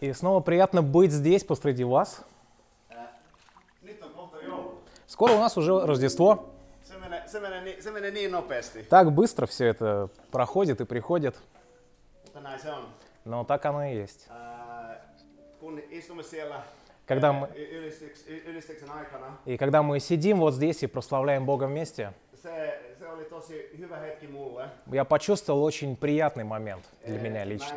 [0.00, 2.24] И снова приятно быть здесь посреди вас.
[5.06, 6.50] Скоро у нас уже Рождество.
[8.88, 11.36] Так быстро все это проходит и приходит.
[13.24, 14.26] Но так оно и есть.
[17.06, 17.48] Когда мы,
[19.44, 22.14] и когда мы сидим вот здесь и прославляем Бога вместе,
[24.92, 27.76] я почувствовал очень приятный момент для меня лично.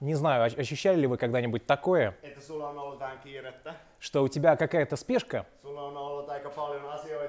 [0.00, 2.14] Не знаю, ощ- ощущали ли вы когда-нибудь такое,
[4.00, 5.46] что у тебя какая-то спешка,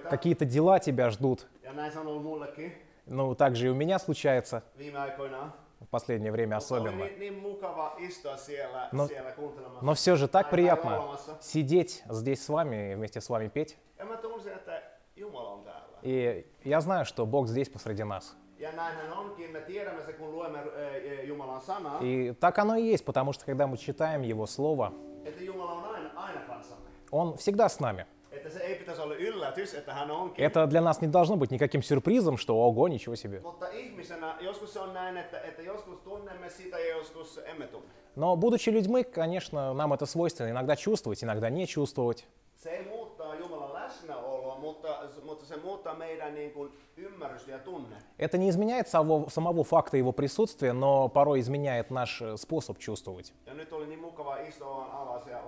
[0.10, 1.46] какие-то дела тебя ждут.
[3.06, 4.64] Ну, так же и у меня случается.
[5.80, 7.06] В последнее время особенно.
[9.36, 9.82] kuuntelemassa.
[9.82, 13.78] Но все же так приятно сидеть здесь с вами и вместе с вами петь.
[16.02, 18.36] И я знаю, что Бог здесь посреди нас.
[18.60, 18.72] Äh,
[22.02, 24.94] И так оно и есть, потому что когда мы читаем Его Слово.
[27.12, 28.06] Он всегда с нами.
[30.38, 33.42] Это для нас не должно быть никаким сюрпризом, что ого, ничего себе.
[38.16, 42.26] Но будучи людьми, конечно, нам это свойственно иногда чувствовать, иногда не чувствовать.
[48.18, 53.34] Это не изменяет самого, самого факта его присутствия, но порой изменяет наш э, способ чувствовать.
[53.46, 55.42] Ja nyt oli niin mukava istua alas ja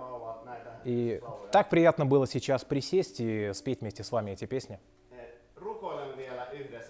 [0.84, 1.20] И
[1.52, 4.78] так приятно было сейчас присесть и спеть вместе с вами эти песни.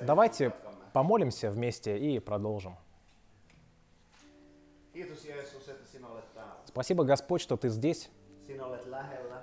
[0.00, 0.52] Давайте
[0.92, 2.76] помолимся вместе и продолжим.
[6.64, 8.10] Спасибо, Господь, что ты здесь,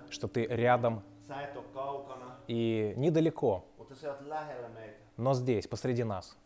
[0.10, 1.04] что ты рядом
[2.48, 3.66] и недалеко,
[5.18, 6.38] но здесь, посреди нас.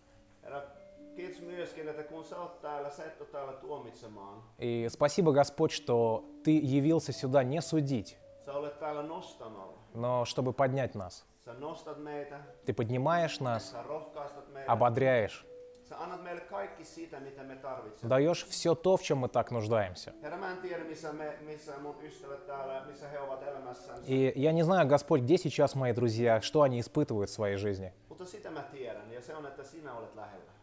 [4.57, 8.17] И спасибо, Господь, что ты явился сюда не судить,
[9.93, 11.25] но чтобы поднять нас.
[12.65, 13.73] Ты поднимаешь нас,
[14.67, 15.45] ободряешь,
[18.07, 20.13] даешь все то, в чем мы так нуждаемся.
[24.05, 27.91] И я не знаю, Господь, где сейчас мои друзья, что они испытывают в своей жизни.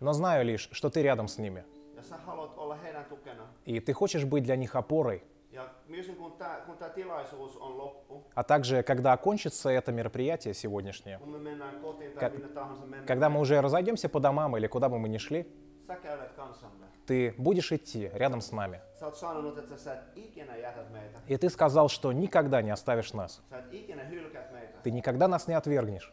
[0.00, 1.64] Но знаю лишь, что ты рядом с ними.
[3.64, 5.24] И ты хочешь быть для них опорой.
[8.34, 11.18] А также, когда окончится это мероприятие сегодняшнее,
[13.06, 15.46] когда мы уже разойдемся по домам или куда бы мы ни шли,
[17.06, 18.80] ты будешь идти рядом с нами.
[21.28, 23.40] И ты сказал, что никогда не оставишь нас.
[24.82, 26.12] Ты никогда нас не отвергнешь,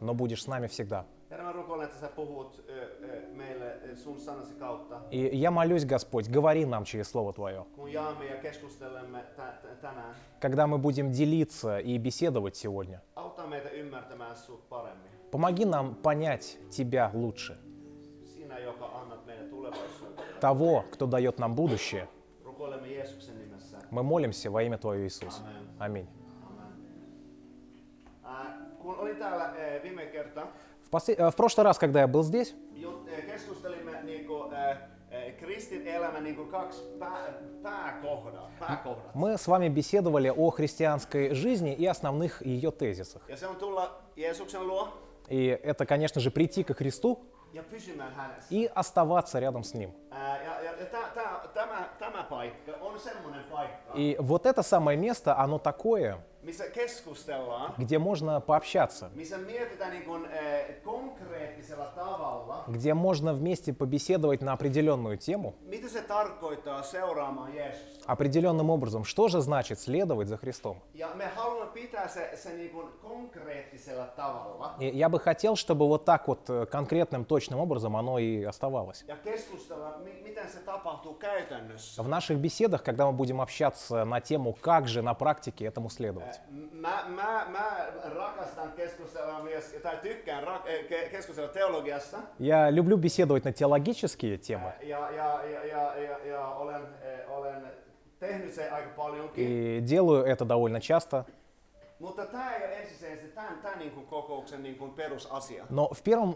[0.00, 1.06] но будешь с нами всегда.
[1.34, 2.72] Herra, mä rukoilen, että sä puhut ö,
[3.02, 5.00] ö, meille ö, sun sanasi kautta.
[5.10, 7.64] И я молюсь, Господь, говори нам через Слово Твое.
[7.76, 13.46] Kun jaamme ja keskustelemme tä- tä- tänään, Когда мы будем делиться и беседовать сегодня, auta
[13.46, 15.10] meitä ymmärtämään sut paremmin.
[15.30, 17.56] помоги нам понять Тебя лучше.
[18.24, 20.24] Sinä, joka annat meille tulevaisuuden.
[20.40, 22.06] Того, кто дает нам будущее.
[22.44, 23.78] Rukoilemme Jeesuksen nimessä.
[23.90, 25.42] Мы молимся во имя Твое, Иисус.
[25.80, 26.06] Аминь.
[26.06, 26.08] Amen.
[28.24, 28.46] Äh,
[28.78, 30.46] kun olin täällä äh, viime kerta, В,
[30.94, 32.54] послед- э, в прошлый раз, когда я был здесь,
[37.62, 39.14] pääkohdaa, pääkohdat.
[39.14, 43.22] мы с вами беседовали о христианской жизни и основных ее тезисах.
[45.28, 47.20] И это, конечно же, прийти ко Христу
[48.50, 49.92] и оставаться рядом с Ним.
[53.94, 60.04] И вот это самое место, оно такое, missä keskustellaan, где можно пообщаться, missä mietitään niin
[60.04, 60.28] kuin,
[60.84, 68.04] konkreettisella tavalla, где можно вместе побеседовать на определенную тему, mitä se tarkoittaa seuraamaan Jeesusta.
[68.06, 70.76] определенным образом, что же значит следовать за Христом.
[70.94, 75.88] Ja me haluamme pitää se, se niin kuin konkreettisella tavalla И я бы хотел, чтобы
[75.88, 79.04] вот так вот э, конкретным, точным образом оно и оставалось.
[79.08, 79.16] ja
[80.24, 82.02] miten se tapahtuu käytännössä.
[82.02, 86.33] В наших беседах, когда мы будем общаться на тему, как же на практике этому следовать.
[86.72, 92.18] Mä, mä, mä rakastan keskustella myös, tai tykkään ra- eh, ke- keskustella teologiasta.
[92.40, 94.72] Я люблю беседовать на теологические темы.
[94.82, 97.62] Ja, ja, ja, ja, ja, ja olen, eh, olen
[98.18, 99.48] tehnyt se aika paljonkin.
[99.48, 101.24] И делаю это довольно часто.
[101.98, 105.66] Mutta tämä ei ole ensisijaisesti tämän, tämän niin kuin kokouksen niin kuin perusasia.
[105.70, 106.34] Но в первом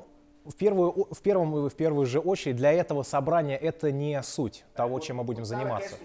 [0.49, 4.65] в первую, в, первом, и в первую же очередь для этого собрания это не суть
[4.75, 5.97] того, чем мы будем заниматься.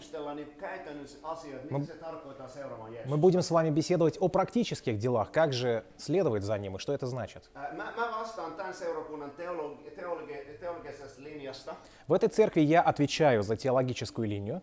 [1.71, 3.17] Мы Jeesusta.
[3.17, 7.07] будем с вами беседовать о практических делах, как же следовать за ним и что это
[7.07, 7.49] значит.
[12.07, 14.61] В этой церкви я отвечаю за теологическую линию.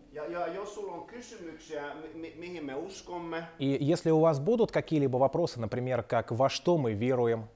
[3.57, 7.47] И если у вас будут какие-либо вопросы, например, как во что мы веруем,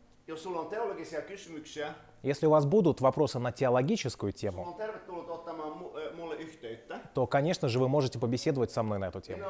[2.25, 4.75] если у вас будут вопросы на теологическую тему,
[6.39, 6.99] yhteyttä.
[7.13, 9.43] то, конечно же, вы можете побеседовать со мной на эту тему.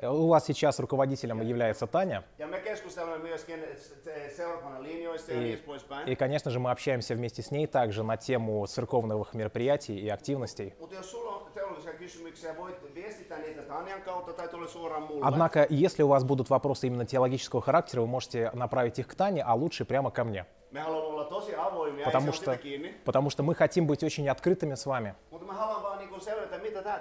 [0.00, 2.46] Э, У вас сейчас руководителем является Таня, ja
[5.28, 6.06] И- poispäin.
[6.06, 10.74] и, конечно же, мы общаемся вместе с ней также на тему церковных мероприятий и активностей.
[15.22, 19.42] Однако, если у вас будут вопросы именно теологического характера, вы можете направить их к Тане,
[19.42, 20.46] а лучше прямо ко мне.
[20.70, 22.92] Se Потому что, kiinni.
[23.04, 25.14] потому что мы хотим быть очень открытыми с вами.
[26.62, 26.98] Mitä tämä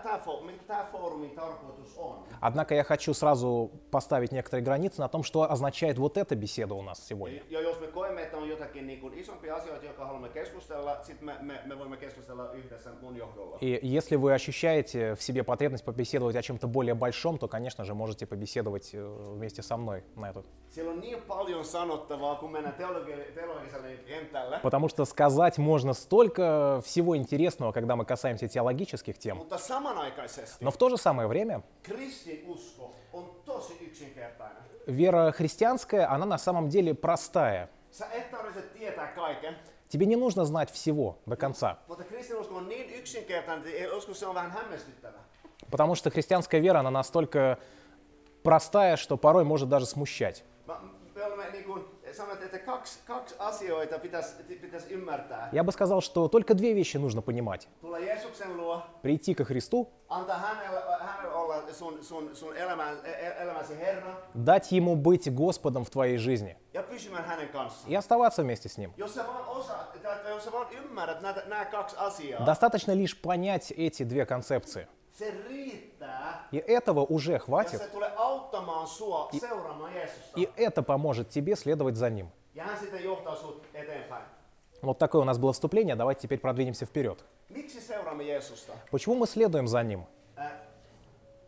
[1.36, 2.24] tarkoitus on.
[2.42, 6.82] Однако я хочу сразу поставить некоторые границы на том, что означает вот эта беседа у
[6.82, 7.42] нас сегодня.
[7.50, 11.36] Ja jos me koemme, että on jotakin niinku isompia asioita, jotka haluamme keskustella, sitten me,
[11.42, 13.58] me, me voimme keskustella yhdessä mun johdolla.
[13.62, 17.94] И если вы ощущаете в себе потребность побеседовать о чем-то более большом, то, конечно же,
[17.94, 20.44] можете побеседовать э, вместе со мной на эту.
[20.70, 24.60] Siellä on niin paljon sanottavaa, kun mennään teologi- teologiselle kentälle.
[24.64, 29.38] Потому что сказать можно столько всего интересного, когда мы касаемся теологических тем.
[29.38, 31.64] Mutta samanaikaisesti Но в то же самое время
[34.88, 37.70] вера христианская, она на самом деле простая.
[39.90, 41.80] Тебе не нужно знать всего до конца.
[45.70, 47.60] Потому что христианская вера, она настолько
[48.44, 50.44] простая, что порой может даже смущать.
[50.68, 50.82] Mä,
[51.16, 55.50] me olemme niin kuin sanoit, että kaksi, kaksi asioita pitäisi, pitäisi ymmärtää.
[55.52, 57.68] Я бы сказал, что только две вещи нужно понимать.
[57.82, 63.44] Tulla Jeesuksen luo, Прийти ко Христу, antaa hänelle, hänelle olla sun, sun, sun elämän, e-
[63.44, 67.92] elämäsi Herra дать Ему быть Господом в твоей жизни ja pysymään hänen kanssaan.
[67.92, 68.92] и оставаться вместе с Ним.
[68.98, 72.94] Jos sä vaan osaat, tai tai jos sä vaan ymmärrät näitä, nämä kaksi asiaa, Достаточно
[72.94, 74.88] лишь понять эти две концепции.
[76.52, 77.82] И этого уже хватит,
[79.34, 80.32] Jeesusta.
[80.36, 82.30] и это поможет тебе следовать за Ним.
[84.82, 87.24] Вот такое у нас было вступление, давайте теперь продвинемся вперед.
[88.92, 90.06] Почему мы следуем за Ним?
[90.36, 90.50] Äh,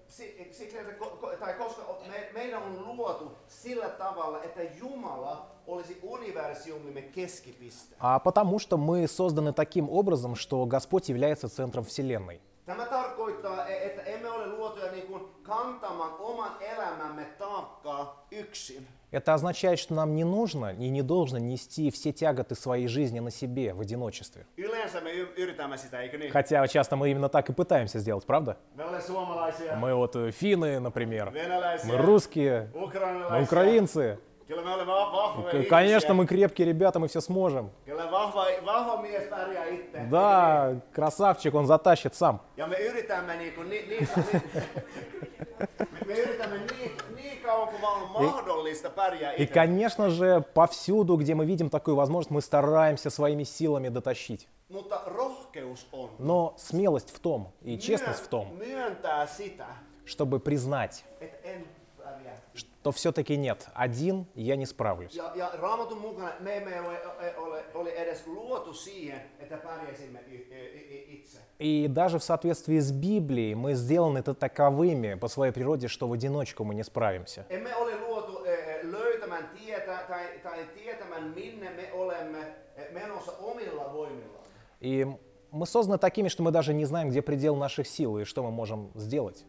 [0.10, 5.46] si- Siksi, että ko- ko- tai koska me, meidän on luotu sillä tavalla, että Jumala
[5.68, 7.96] olisi universumimme keskipiste.
[8.00, 12.42] А потому что мы soзданы таким образом, что Господь является центром Вселенной.
[12.70, 18.88] Tämä tarkoittaa, e- että emme ole luotuja niin kuin kantamaan oman elämämme taakkaa yksin.
[19.12, 23.32] Это означает, что нам не нужно и не должно нести все тяготы своей жизни на
[23.32, 24.46] себе в одиночестве.
[24.56, 26.30] Sitä?
[26.32, 28.58] Хотя часто мы именно так и пытаемся сделать, правда?
[28.76, 34.20] Мы вот э, финны, например, venäläisiä, мы русские, мы украинцы.
[35.70, 37.70] Конечно, мы крепкие ребята, мы все сможем.
[40.10, 42.42] Да, красавчик, он затащит сам.
[49.38, 49.54] И, itse.
[49.54, 54.48] конечно же, повсюду, где мы видим такую возможность, мы стараемся своими силами дотащить.
[56.20, 58.60] Но смелость в том и честность в том,
[60.06, 61.04] чтобы признать.
[62.60, 65.14] Что все-таки нет, один я не справлюсь.
[65.16, 66.98] Ja, ja raamatun mukana me emme ole,
[67.38, 71.40] ole, ole edes luotu siihen, että pärjäisimme i- i- i- itse.
[71.60, 76.14] И даже в соответствии с Библией мы сделаны это таковыми по своей природе, что в
[76.14, 77.46] одиночку мы не справимся.
[77.50, 82.40] Emme ole luotu eh, eh, löytämään tietä tai, tai tietämään, minne me olemme
[82.78, 84.40] eh, menossa omilla voimilla.
[84.82, 85.06] И
[85.52, 88.52] мы созданы такими, что мы даже не знаем, где предел наших сил и что мы
[88.52, 89.46] можем сделать.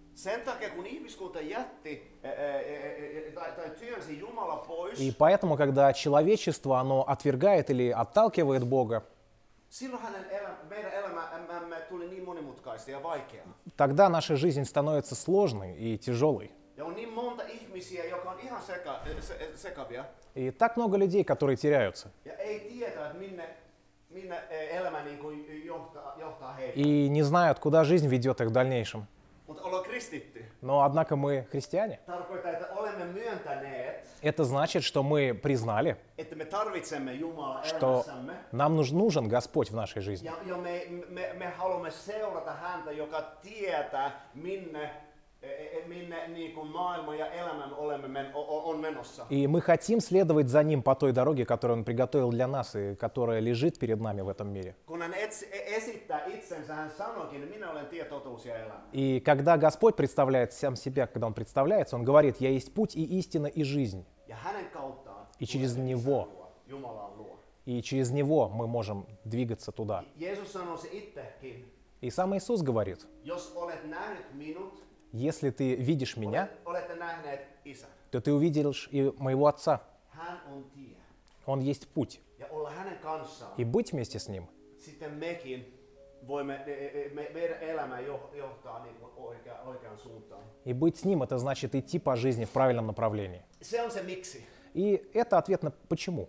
[4.98, 9.04] И поэтому, когда человечество, оно отвергает или oтталкивает Бога,
[13.76, 16.50] тогда наша жизнь становится сложной и тяжелой.
[17.80, 20.04] Eh, sekavia
[20.34, 22.10] И так много людей, которые теряются
[26.74, 29.06] и не знают, куда жизнь ведет их в дальнейшем.
[30.62, 31.98] Но, однако, мы христиане.
[34.22, 35.96] Это значит, что мы признали,
[37.64, 38.04] что
[38.52, 40.30] нам нуж- нужен Господь в нашей жизни.
[49.30, 52.94] И мы хотим следовать за Ним по той дороге, которую Он приготовил для нас и
[52.94, 54.76] которая лежит перед нами в этом мире.
[58.92, 59.16] E-.
[59.16, 63.02] И когда Господь представляет сам себя, когда Он представляется, Он говорит, «Я есть путь и
[63.18, 64.04] истина и жизнь».
[65.38, 66.28] И через Него,
[67.64, 70.04] и через Него мы можем двигаться туда.
[72.00, 73.06] И сам Иисус говорит,
[75.12, 76.48] если ты видишь меня,
[78.10, 79.82] то ты увидишь и моего Отца.
[81.46, 82.20] Он есть путь.
[83.56, 84.48] И быть вместе с Ним,
[86.66, 86.72] e-
[87.06, 87.08] e-
[90.64, 93.42] и быть с Ним, это значит идти по жизни в правильном направлении.
[94.74, 96.28] И это ответ на почему.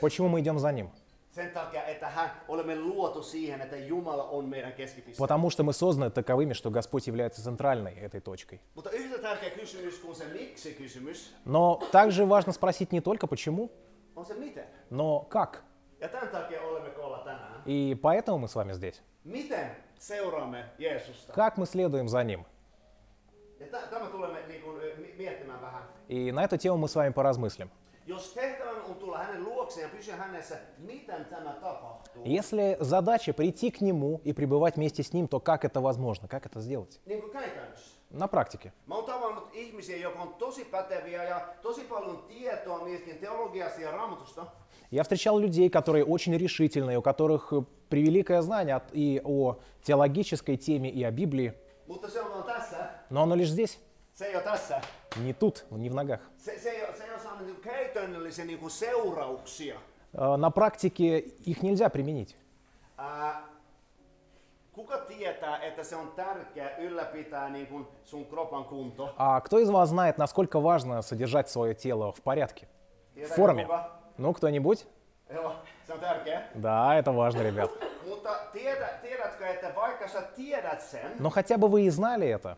[0.00, 0.90] Почему мы идем за Ним?
[1.36, 5.18] Sen takia, että hän, olemme luotu siihen, että Jumala on meidän keskipiste.
[5.22, 8.60] Потому что мы созданы таковыми, что Господь является центральной этой точкой.
[8.74, 13.70] Mutta yhtä tärkeä kysymys kuin se miksi-kysymys Но также важно спросить не только почему,
[14.16, 14.64] on se miten.
[14.90, 15.62] но как.
[16.00, 17.62] Ja tämän takia olemme koolla tänään.
[17.66, 19.02] И поэтому мы с вами здесь.
[19.24, 21.32] Miten seuraamme Jeesusta?
[21.34, 22.44] Как мы следуем за Ним?
[23.60, 25.82] Ja tä- tämä tulemme niin kuin, ö, mi- miettimään vähän.
[26.08, 27.68] И на эту tему мы с вами поразмыслим.
[28.06, 28.45] Jos tehtävämme
[32.24, 36.28] Если задача прийти к Нему и пребывать вместе с Ним, то как это возможно?
[36.28, 37.00] Как это сделать?
[38.10, 38.72] На практике.
[44.90, 50.88] Я встречал людей, которые очень решительные, у которых э, превеликое знание и о теологической теме,
[50.88, 51.54] и о Библии,
[53.10, 53.78] но оно лишь здесь,
[55.16, 56.20] не тут, не в ногах.
[56.38, 59.74] Se, se, se ei ole saanut niin käytännöllisiä niin kuin seurauksia.
[60.18, 62.36] Э, На практике их нельзя применить.
[62.98, 63.42] Ää,
[64.72, 69.14] kuka tietää, että se on tärkeää ylläpitää niin kuin sun kropan kunto?
[69.18, 72.68] А кто из вас знает, насколько важно содержать свое тело в порядке?
[73.16, 73.68] В форме?
[74.18, 74.86] Ну, кто-нибудь?
[76.54, 77.70] Да, это важно, ребят.
[81.18, 82.56] Но хотя бы вы и знали это,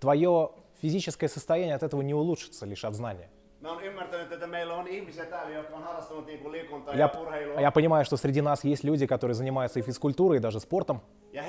[0.00, 0.50] твое
[0.84, 3.30] физическое состояние от этого не улучшится лишь от знания.
[6.94, 11.00] Я, я понимаю, что среди нас есть люди, которые занимаются и физкультурой, и даже спортом.
[11.32, 11.42] Ja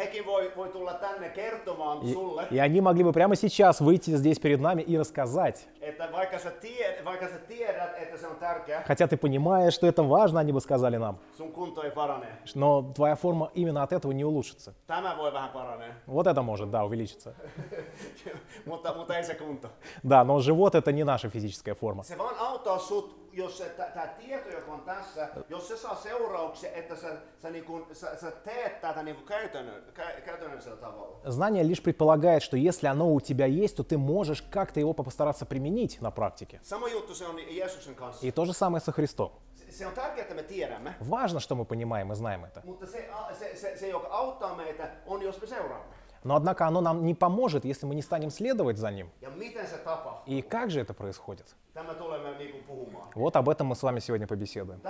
[2.04, 5.68] И, и они могли бы прямо сейчас выйти здесь перед нами и рассказать.
[8.86, 11.20] Хотя ты понимаешь, что это важно, они бы сказали нам.
[12.56, 14.74] Но твоя форма именно от этого не улучшится.
[16.06, 17.36] Вот это может, да, увеличиться.
[20.04, 22.04] Да, но живот это не наша физическая форма.
[22.04, 26.96] Se vaan auttaa sut, jos tämä tieto, joka on tässä, jos se saa seurauksia, että
[26.96, 27.08] sä,
[27.42, 31.20] sä, niin kun, sä, sä teet tätä niin käytännön, kä, käytännöllisellä tavalla.
[31.30, 35.46] Знание лишь предполагает, что если оно у тебя есть, то ты можешь как-то его постараться
[35.46, 36.60] применить на практике.
[36.62, 38.26] Sama juttu se on Jeesuksen kanssa.
[38.28, 39.32] И то же самое со Христом.
[39.70, 42.62] Se, on tärkeää, että me tiedämme, Важно, что мы понимаем и знаем это.
[42.64, 45.96] mutta se, se, se, se, joka auttaa meitä, on jos me seuraamme.
[46.26, 49.12] Но однако оно нам не поможет, если мы не станем следовать за ним.
[50.26, 51.56] И как же это происходит?
[53.14, 54.82] Вот об этом мы с вами сегодня побеседуем.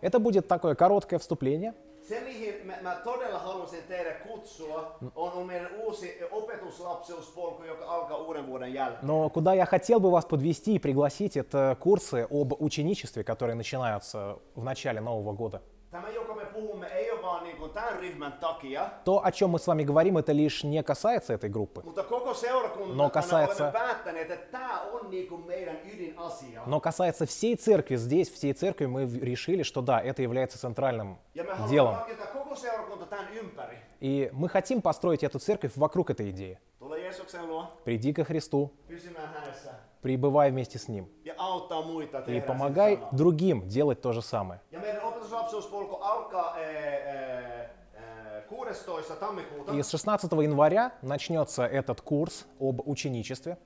[0.00, 1.74] Это будет такое короткое вступление.
[2.04, 8.16] Se, mihin mä, mä todella halusin teidän kutsua, on, on meidän uusi opetuslapseuspolku, joka alkaa
[8.16, 9.06] uuden vuoden jälkeen.
[9.06, 14.36] Но куда я хотел бы вас подвести и пригласить, это курсы об ученичестве, которые начинаются
[14.54, 15.62] в начале Нового года.
[15.94, 19.50] Tämä, joka me puhumme, ei ole vaan niin kuin tämän ryhmän takia, То, о чем
[19.50, 23.62] мы с вами говорим, это лишь не касается этой группы, mutta koko seurakunta No, kасается-
[23.64, 26.62] olemme päättäneet, että tämä on niin kuin meidän ydinasia.
[26.66, 27.96] но касается всей церкви.
[27.96, 31.94] Здесь, всей церкви, мы решили, что да, это является центральным Ja me haluamme делом.
[31.94, 33.76] rakentaa koko seurakunta tämän ympäri.
[34.00, 36.58] И мы хотим построить эту церковь вокруг этой идеи.
[36.80, 39.70] Tule Jeesuksen luo, Приди ко Христу, pysymään hänessä
[40.02, 44.60] пребывай вместе с Ним и помогай другим делать то же самое.
[45.54, 49.16] Opetuslapseuspolku alkaa ee, ee, 16.
[49.20, 49.72] tammikuuta.
[49.72, 53.56] И с 16 января начнется этот курс об ученичестве,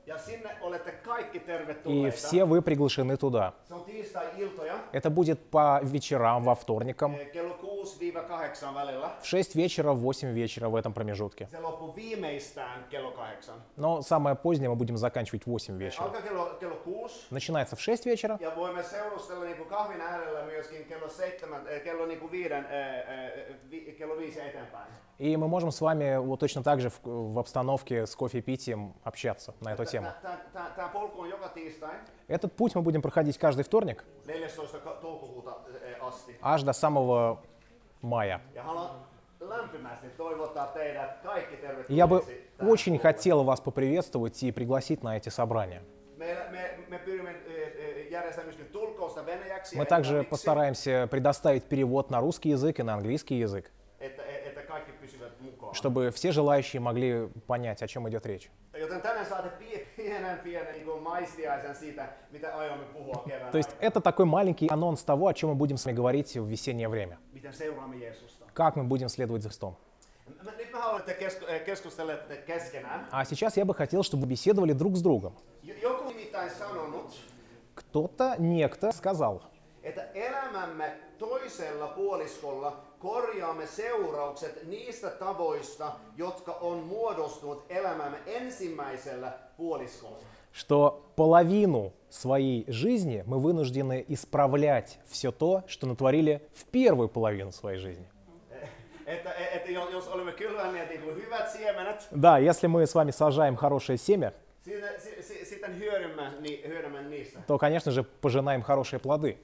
[1.85, 3.55] и все вы приглашены туда.
[4.93, 7.17] Это будет по вечерам, во вторникам,
[8.01, 9.11] ee, kello 6-8 välillä.
[9.21, 11.47] в 6 вечера, в 8 вечера в этом промежутке.
[11.51, 13.53] Se loppuu viimeistään kello 8.
[13.77, 16.05] Но самое позднее мы будем заканчивать в 8 вечера.
[16.05, 16.77] Alkaa kello, kello
[17.09, 17.31] 6.
[17.31, 22.29] Начинается в 6 вечера, Ja voimme seurustella niinku kahvin äärellä myöskin kello 7, kello niinku
[22.29, 22.65] 5,
[23.71, 24.89] vi, kello 5 eteenpäin.
[25.19, 29.53] и мы можем с вами вот точно так же в, в обстановке с кофе-питием общаться
[29.61, 30.07] на эту тему.
[32.29, 34.75] Этот путь мы будем проходить каждый вторник 14.
[34.85, 35.55] ka- toukokuuta
[36.01, 36.37] asti.
[36.43, 37.41] аж до самого
[38.03, 38.41] мая.
[41.89, 42.25] Я бы
[42.59, 45.83] очень хотел вас поприветствовать и пригласить на эти собрания.
[46.19, 46.35] Eh,
[47.77, 48.09] eh,
[49.75, 53.71] Мы также постараемся предоставить перевод на русский язык и на английский язык,
[55.73, 58.51] чтобы все желающие могли понять, о чем идет речь.
[63.53, 66.47] То есть это такой маленький анонс того, о чем мы будем с вами говорить в
[66.47, 67.19] весеннее время.
[67.39, 68.45] Miten seuraamme Jeesusta.
[68.53, 69.77] Как мы будем следовать за Христом.
[70.27, 70.67] Eh.
[73.13, 75.37] А сейчас я бы хотел, чтобы вы беседовали друг с другом.
[77.77, 79.43] Кто-то, некто сказал,
[79.85, 90.19] että elämämme toisella puoliskolla korjaamme seuraukset niistä tavoista, jotka on muodostunut elämämme ensimmäisellä puoliskolla.
[90.53, 97.79] Что половину своей жизни мы вынуждены исправлять все то, что натворили в первую половину своей
[97.79, 98.07] жизни.
[101.55, 104.35] Siemenet, Да, если мы с вами сажаем хорошее семя,
[107.47, 109.39] то, конечно же, пожинаем хорошие плоды.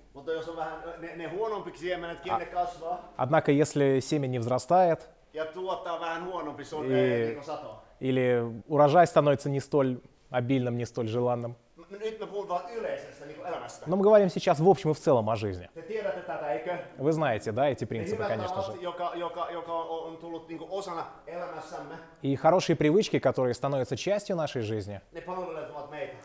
[2.53, 5.09] Kasvaa Однако, если семя не взрастает,
[7.43, 7.81] sato.
[8.01, 10.01] или урожай становится не столь
[10.35, 11.09] обильным, не столь
[13.45, 13.85] elämästä.
[13.87, 15.69] Но мы говорим сейчас в общем и в целом о жизни.
[16.99, 18.73] Вы знаете, да, эти принципы, конечно же.
[22.23, 25.01] И хорошие привычки, которые становятся частью нашей жизни,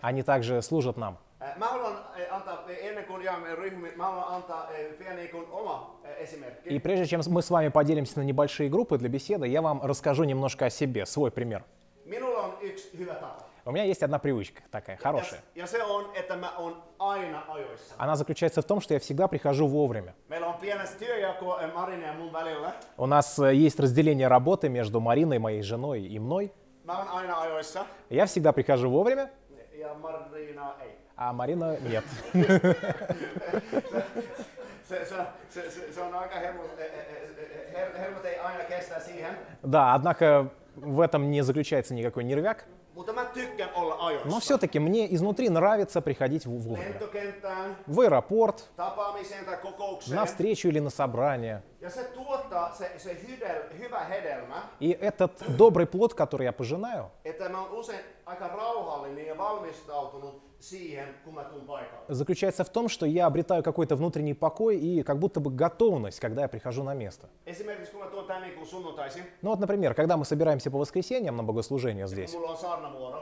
[0.02, 1.18] они также служат нам.
[1.56, 1.98] Mä haluan
[2.30, 6.70] antaa, ennen kuin jaamme ryhmiin, mä haluan antaa pieni niin kuin oma esimerkki.
[6.70, 10.26] И прежде чем мы с вами поделимся на небольшие группы для беседы, я вам расскажу
[10.26, 11.64] немножко о себе, свой пример.
[12.06, 13.49] Minulla on yksi hyvä tapa.
[13.70, 15.42] У меня есть одна привычка такая, Ja, хорошая.
[15.56, 17.94] ja se on, että mä oon aina ajoissa.
[18.00, 20.16] Она заключается в том, что я всегда прихожу вовремя.
[20.28, 22.74] Meillä on pienes työjako äh, Marin ja mun välillä.
[22.98, 26.52] У нас э, есть разделение работы между Мариной, моей женой, и мной.
[26.84, 29.30] Mä aina ajoissa Я всегда прихожу вовремя,
[29.80, 30.96] ja Marina ei.
[31.16, 32.04] а Марина нет.
[34.90, 35.28] On.
[39.62, 42.66] Да, однако в этом не заключается никакой нервяк.
[44.26, 46.94] Но все-таки мне изнутри нравится приходить в- вовремя.
[47.88, 48.70] В аэропорт,
[50.16, 51.62] на встречу или на собрание.
[54.80, 57.10] И этот добрый плод, который я пожинаю,
[62.10, 66.44] заключается в том, что я обретаю какой-то внутренний покой и как будто бы готовность, когда
[66.44, 67.30] я прихожу на место.
[69.42, 72.34] Ну вот, например, когда мы собираемся по воскресеньям на богослужение здесь,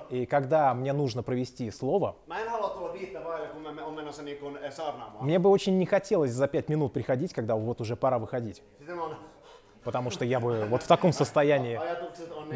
[0.10, 2.32] и когда мне нужно провести слово, eh,
[5.21, 8.63] мне бы очень не хотелось за пять минут приходить, когда вот уже пора выходить.
[9.84, 11.80] Потому что я бы вот в таком состоянии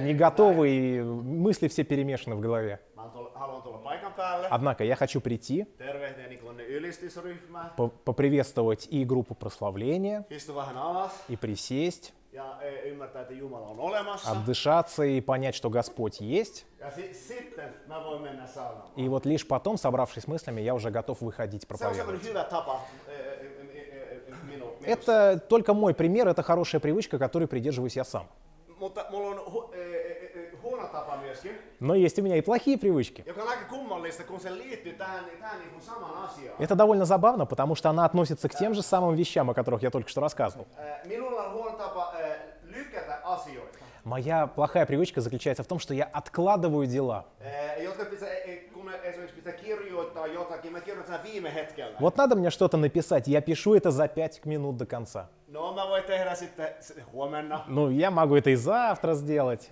[0.02, 2.82] не готовы, и мысли все перемешаны в голове.
[4.50, 5.66] Однако я хочу прийти,
[7.78, 10.26] по- поприветствовать и группу прославления,
[11.28, 12.14] и присесть,
[13.80, 14.32] olemassa.
[14.32, 16.66] отдышаться и понять, что Господь есть.
[18.96, 22.24] И вот лишь потом, собравшись с мыслями, я уже готов выходить проповедовать.
[24.48, 24.86] minu, minusta.
[24.86, 28.28] Это только мой пример, это хорошая привычка, которой придерживаюсь я сам.
[28.80, 29.70] Mutta mulla on
[30.92, 33.24] tapa myöskin, Но есть у меня и плохие привычки.
[36.60, 39.90] Это довольно забавно, потому что она относится к тем же самым вещам, о которых я
[39.90, 40.68] только что рассказывал.
[42.72, 47.26] Lykätä asioita, Моя плохая привычка заключается в том, что я откладываю дела.
[47.40, 51.01] eh, jotka pitää, eh, kun esimerkiksi pitää kirjoittaa jotakin, mä kirjoitan sen viime hetkellä.
[52.00, 55.30] Вот надо мне что-то написать, я пишу это за 5 минут до конца.
[57.14, 57.64] Huomenna.
[57.68, 59.70] Ну, я могу это и завтра сделать.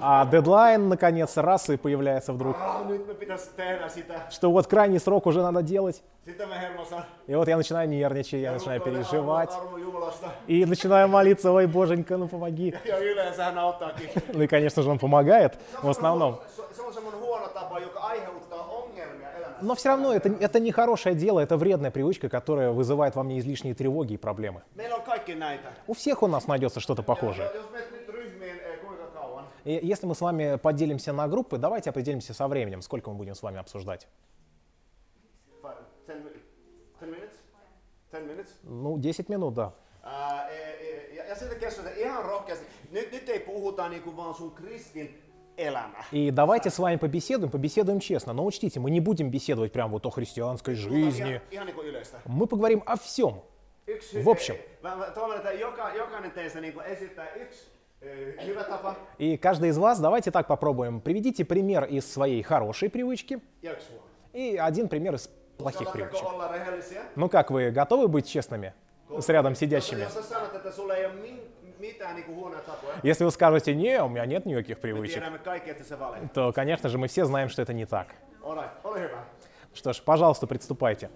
[0.00, 2.56] А дедлайн, наконец, раз и появляется вдруг.
[3.56, 4.30] Tehdä sitä.
[4.30, 6.02] Что вот крайний срок уже надо делать.
[7.26, 9.52] И вот я начинаю нервничать, я начинаю переживать.
[10.46, 12.74] И начинаю молиться, ой, боженька, ну помоги.
[14.32, 16.40] Ну и, конечно же, он помогает в основном.
[19.62, 23.38] Но все равно это, это не хорошее дело, это вредная привычка, которая вызывает во мне
[23.38, 24.62] излишние тревоги и проблемы.
[25.86, 27.50] У всех у нас найдется что-то похожее.
[27.50, 27.64] Eh,
[29.64, 33.34] И если мы с вами поделимся на группы, давайте определимся со временем, сколько мы будем
[33.34, 34.06] с вами обсуждать.
[38.62, 39.72] Ну, 10 минут, да.
[40.04, 42.66] E, e, ja, sitten keskustellaan ihan rohkeasti.
[42.90, 45.23] Nyt, nyt ei puhuta niinku vaan sun kristin
[45.56, 46.04] elämä.
[46.12, 48.32] И давайте с вами побеседуем, побеседуем честно.
[48.32, 51.40] Но учтите, мы не будем беседовать прям вот о христианской жизни.
[52.26, 53.42] Мы поговорим о всем.
[54.14, 54.56] В общем.
[58.46, 61.00] Hyvä tapa И каждый из вас, давайте так попробуем.
[61.00, 63.40] Приведите пример из своей хорошей привычки
[64.32, 66.26] и один пример из плохих привычек.
[67.16, 68.74] Ну как, вы готовы быть честными
[69.18, 70.06] с рядом сидящими?
[71.86, 75.22] Mitään niin huonoja tapoja, Если вы скажете, не, у меня нет никаких привычек,
[76.34, 78.06] то, конечно же, мы все знаем, что это не так.
[79.74, 81.10] Что ж, пожалуйста, приступайте.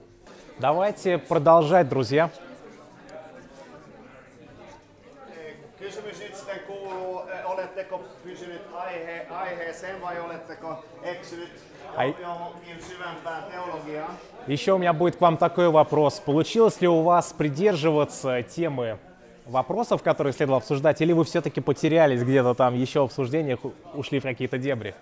[0.59, 2.31] Давайте продолжать, друзья.
[5.31, 11.51] Eh, Kysymys nyt sitten kuuluu, eh, oletteko pysynyt aihe, aiheeseen vai oletteko eksynyt
[11.97, 14.15] Ai- jo- johonkin syvempään teologiaan?
[14.49, 16.21] Еще у меня будет к вам такой вопрос.
[16.21, 18.99] Получилось ли у вас придерживаться темы
[19.49, 23.61] вопросов, которые следовало обсуждать, или вы все-таки потерялись где-то там еще в обсуждениях,
[23.95, 24.95] ушли в какие-то дебри?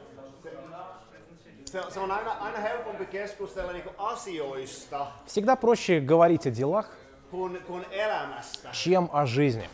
[1.67, 6.91] Se, se on aina, aina helpompi keskustella niinku asioista Всегда проще говорить о делах,
[7.33, 8.71] elämästä.
[8.73, 9.69] чем о жизни.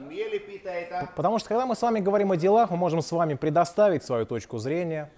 [0.00, 4.04] Mielipiteitä Потому что когда мы с вами говорим о делах, мы можем с вами предоставить
[4.04, 5.10] свою точку зрения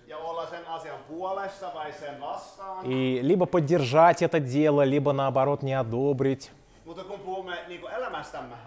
[2.84, 6.50] и либо поддержать это дело, либо наоборот не одобрить.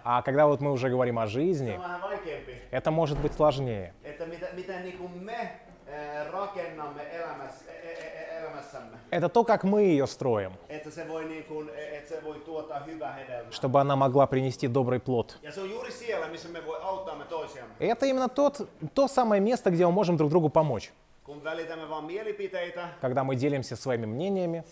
[0.04, 1.78] А когда вот мы уже говорим о жизни,
[2.70, 3.92] это может быть сложнее.
[9.14, 10.82] Это то, как мы ее строим, e-
[13.52, 15.38] чтобы она могла принести добрый плод.
[17.78, 20.92] И это именно тот, то самое место, где мы можем друг другу помочь.
[23.00, 24.64] Когда мы делимся своими мнениями,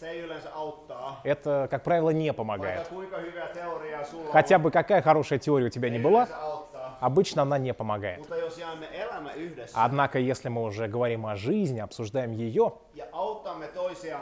[1.24, 2.90] это, как правило, не помогает.
[4.32, 6.26] Хотя бы какая хорошая теория у тебя ни была.
[7.02, 8.24] Обычно она не помогает.
[9.74, 12.72] Однако, если мы уже говорим о жизни, обсуждаем ее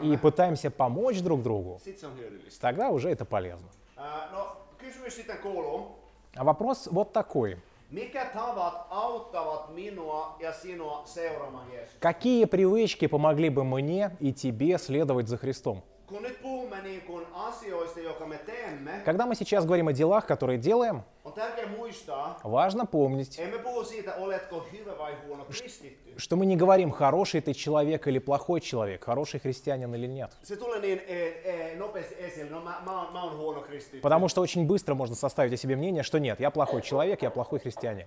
[0.03, 1.81] и пытаемся помочь друг другу,
[2.61, 3.69] тогда уже это полезно.
[5.43, 5.97] Kuuluu.
[6.35, 7.59] А вопрос вот такой.
[11.99, 15.83] Какие привычки помогли бы мне и тебе следовать за Христом?
[19.05, 21.05] Когда мы сейчас говорим о делах, которые делаем,
[22.43, 23.41] важно помнить,
[26.17, 30.31] что мы не говорим, хороший ты человек или плохой человек, хороший христианин или нет.
[30.43, 30.55] E,
[31.45, 31.77] e.
[34.03, 37.31] Потому что очень быстро можно составить о себе мнение, что нет, я плохой человек, я
[37.31, 38.07] плохой христианин.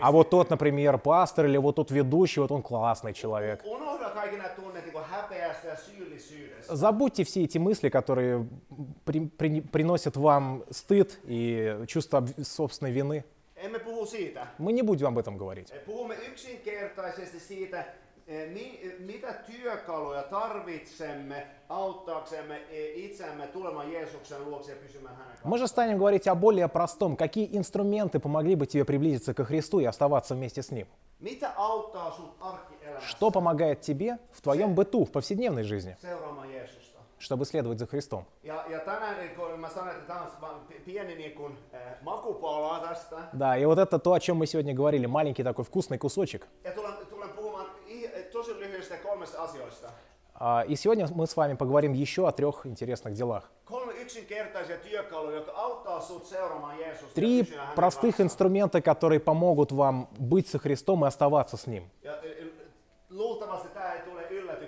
[0.00, 3.62] А вот тот, например, пастор или вот тот ведущий, вот он классный человек.
[3.64, 6.57] Unohda kaikki nämä tunnet niin kuin häpeästä ja syyllisyydestä.
[6.68, 8.46] Забудьте все эти мысли, которые
[9.04, 13.24] при- при- приносят вам стыд и чувство об- собственной вины.
[14.58, 15.72] Мы не будем об этом говорить.
[15.86, 17.84] Puhumme yksinkertaisesti siitä,
[18.26, 22.60] e, mi, mitä työkaluja tarvitsemme auttaaksemme
[22.94, 25.48] itseämme tulemaan Jeesuksen luokse ja pysymään hänen kanssaan.
[25.50, 27.16] Мы же станем говорить о более простом.
[27.16, 30.86] Какие инструменты помогли бы тебе приблизиться ко Христу и оставаться вместе с Ним?
[31.20, 36.47] Mitä auttaa sut arkielämässä Что помогает тебе в твоем быту, в повседневной жизни, seuraamaan?
[37.18, 38.26] Чтобы следовать за Христом?
[38.42, 38.52] Äh.
[43.32, 46.46] Да, и вот это то, о чем мы сегодня говорили, маленький такой вкусный кусочек.
[50.40, 53.50] А, И сегодня мы с вами поговорим еще о трех интересных делах.
[57.14, 61.90] Три простых инструмента, которые помогут вам быть со Христом и оставаться с Ним.
[62.02, 62.58] E, e,
[63.10, 64.67] luultavasti tämä ei tule yllätyksenä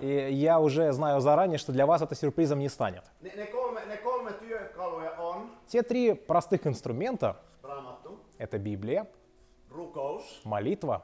[0.00, 3.04] И я уже знаю заранее, что для вас это сюрпризом не станет.
[5.66, 7.40] Те три простых инструмента
[8.38, 9.06] это Библия,
[10.44, 11.02] молитва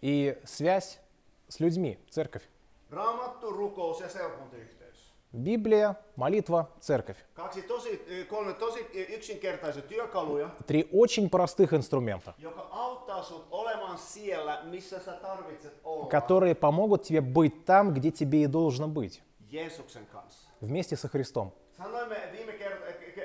[0.00, 1.00] и связь
[1.48, 2.42] с людьми, церковь.
[2.90, 4.87] Raamattu, rukous ja seurakuntayhteys.
[5.32, 7.16] Библия, молитва, церковь.
[7.36, 8.24] E, e,
[10.66, 12.34] Три очень простых инструмента,
[16.10, 19.22] которые помогут тебе быть там, где тебе и должно быть,
[20.60, 21.52] вместе со Христом.
[21.78, 22.52] Sanoimme viime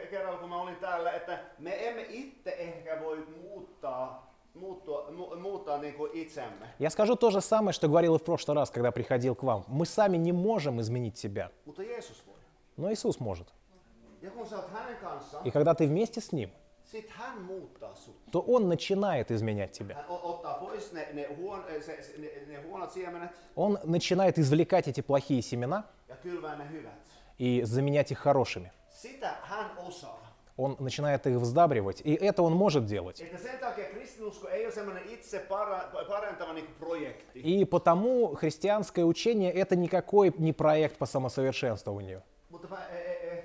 [0.10, 5.78] kerralla, kun mä olin täällä, että me emme itse ehkä voi muuttaa, muuttua, mu, muuttaa
[5.78, 6.68] niin kuin itsemme.
[6.80, 9.66] Я скажу то же самое, что говорил и в прошлый раз, когда приходил к вам.
[9.68, 12.38] Мы сами не можем изменить себя, Mutta Jeesus voi.
[12.78, 13.48] но Иисус может.
[14.22, 16.50] Ja kun sä oot hänen kanssaan, И когда ты вместе с Ним,
[16.86, 18.16] sit hän muuttaa sut.
[18.32, 19.96] то Он начинает изменять тебя.
[19.96, 24.38] Hän o- ottaa pois ne, ne, huon, se, se, ne, ne huonot siemenet Он начинает
[24.38, 27.00] извлекать эти плохие семена ja kylvää ne hyvät.
[27.40, 28.72] и заменять их хорошими.
[28.90, 30.23] Sitä hän osaa.
[30.56, 33.24] Он начинает их вздабривать, и это он может делать.
[37.34, 42.22] И потому христианское учение это никакой не проект по самосовершенствованию.
[42.52, 42.60] E-
[43.06, 43.44] e-.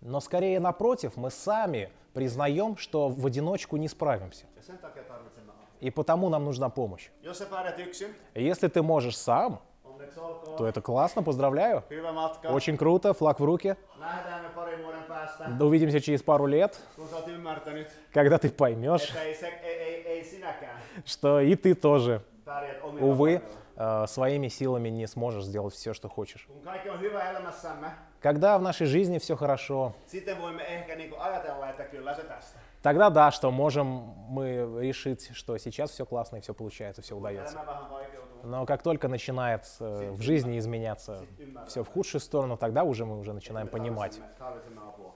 [0.00, 4.44] Но скорее напротив, мы сами признаем, что в одиночку не справимся.
[5.80, 7.08] И потому нам нужна помощь.
[8.34, 9.60] Если ты можешь сам.
[10.56, 11.84] То это классно, поздравляю.
[12.54, 13.44] Очень круто, флаг в
[15.58, 16.78] Да Увидимся через пару лет,
[18.12, 19.12] когда ты поймешь,
[21.04, 22.22] что и ты тоже,
[23.00, 23.42] увы,
[23.76, 26.48] э, своими силами не сможешь сделать все, что хочешь.
[28.20, 29.94] Когда в нашей жизни все хорошо,
[32.82, 33.86] тогда да, что можем
[34.28, 37.54] мы решить, что сейчас все классно и все получается, все удается.
[38.48, 41.26] Но как только начинает э, в жизни изменяться
[41.66, 44.18] все в худшую сторону, тогда уже мы уже начинаем понимать,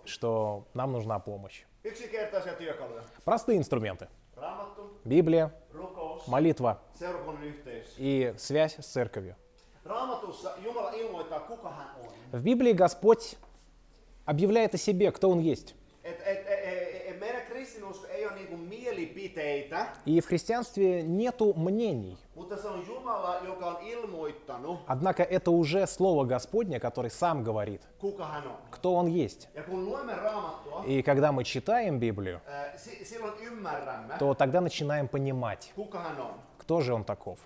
[0.05, 1.65] что нам нужна помощь.
[3.25, 4.09] Простые инструменты.
[5.05, 5.55] Библия,
[6.27, 6.83] молитва
[7.97, 9.37] и связь с церковью.
[12.33, 13.37] В Библии Господь
[14.27, 15.75] объявляет о себе, кто Он есть.
[16.05, 19.32] Et, et, et, et, et meidän kristinusko ei ole niinku mielipiteitä,
[20.05, 22.17] И в христианстве нету мнений.
[24.87, 27.83] Однако это уже Слово Господне, который сам говорит,
[28.71, 29.49] кто Он есть.
[30.87, 32.41] И когда мы читаем Библию,
[33.43, 35.73] ymmärrämme, то тогда начинаем понимать,
[36.59, 37.39] кто же Он таков.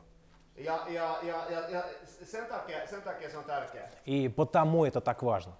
[4.05, 5.53] И потому это так важно.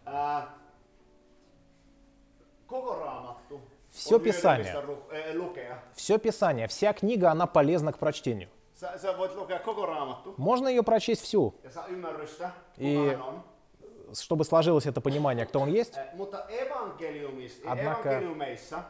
[2.69, 3.61] Koko Raamattu
[4.17, 4.65] On Писание.
[5.95, 8.49] Все Писание, вся книга, она полезна к прочтению.
[10.37, 11.55] Можно ее прочесть всю,
[12.77, 13.17] И-.
[14.15, 15.95] чтобы сложилось это понимание, кто Он есть.
[16.17, 18.09] Evankeliumis, Однако-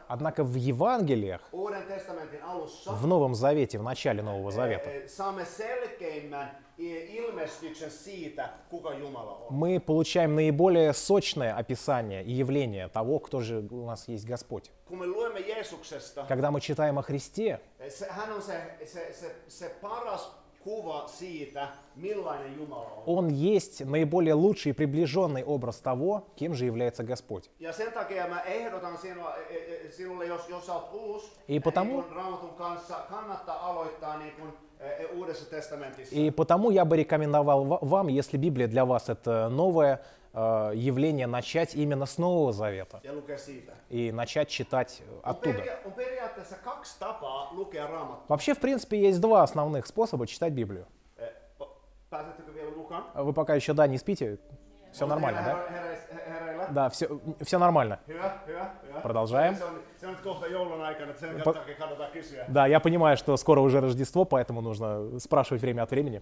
[0.07, 4.89] Однако в Евангелиях, в Новом Завете, в начале Нового Завета,
[8.71, 9.51] kuka Jumala on.
[9.51, 14.71] мы получаем наиболее сочное описание и явление того, кто же у нас есть Господь.
[16.27, 17.59] Когда мы читаем о Христе,
[20.67, 23.03] kuva siitä, millainen Jumala on.
[23.05, 27.49] Он есть наиболее лучший и приближенный образ того, кем же является Господь.
[27.59, 31.59] Ja sen takia mä ehdotan sinua, e- e- sinulle, jos, jos sä oot uusi, Ei,
[31.59, 36.15] потому- niin kun Raamatun kanssa kannattaa aloittaa niin kun, e, Uudessa testamentissa.
[36.15, 39.99] И потому я бы рекомендовал ва- вам, если Библия для вас это новое
[40.37, 43.01] э, явление, начать именно с Нового Завета
[43.89, 45.63] и начать читать э, оттуда.
[48.27, 50.85] Вообще, в принципе, есть два основных способа читать Библию.
[51.17, 51.33] E?
[53.15, 54.37] Вы пока еще, да, не спите?
[54.91, 56.67] Все нормально, да?
[56.71, 57.99] Да, все, все нормально.
[59.03, 59.55] Продолжаем.
[62.47, 66.21] Да, я понимаю, что скоро уже Рождество, поэтому нужно спрашивать время от времени.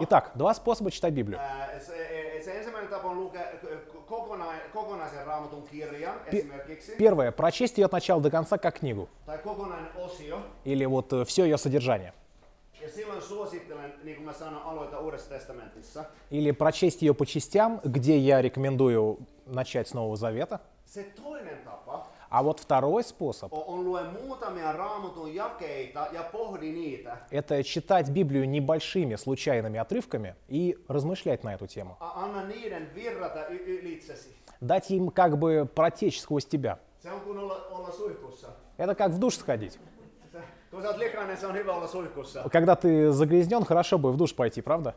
[0.00, 1.38] Итак, два способа читать Библию.
[1.38, 7.30] Ää, Se, e- se ensimmäinen tapa on lukea k- kokonai, kokonaisen raamatun kirjan esimerkiksi, Первое,
[7.32, 9.08] прочесть ее от начала до конца как книгу.
[9.26, 10.38] tai kokonainen osio.
[10.64, 12.12] Или вот все ее содержание.
[12.80, 16.04] Ja silloin suosittelen, niin kuin mä sanoin, aloita Uudessa testamentissa.
[16.30, 20.60] Или прочесть ее по частям, где я рекомендую начать с Нового Завета.
[20.86, 21.58] Se toinen
[22.30, 23.52] А вот второй способ
[27.30, 31.96] это читать Библию небольшими случайными отрывками и размышлять на эту тему.
[33.50, 34.32] Ylitsesi.
[34.60, 36.78] Дать им как бы протечь сквозь тебя.
[38.76, 39.78] Это как в душ сходить.
[42.52, 44.94] Когда ты загрязнен, хорошо бы в душ пойти, правда?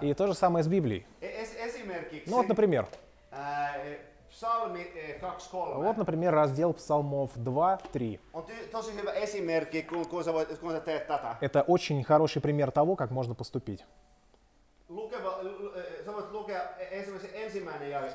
[0.00, 1.06] И то же самое с Библией.
[1.20, 1.26] E-
[2.26, 2.86] Ну вот, например,
[4.38, 8.20] psalmi e, 2.3 вот, например, раздел Псалмов 2-3.
[8.32, 11.36] on ty- tosi hyvä esimerkki, kun, kun, sä voit, kun sä teet tätä.
[11.40, 13.84] Это очень хороший пример того, как можно поступить.
[14.88, 14.94] E,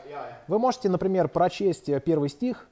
[0.09, 0.35] e-.
[0.47, 2.67] Вы можете, например, прочесть э, первый стих,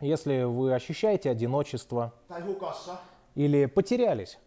[0.00, 2.12] если вы ощущаете одиночество
[3.34, 4.38] или потерялись.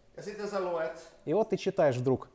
[1.24, 2.28] И вот ты читаешь вдруг,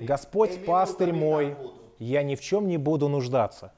[0.00, 1.56] Господь пастырь мой,
[1.98, 3.72] я ни в чем не буду нуждаться.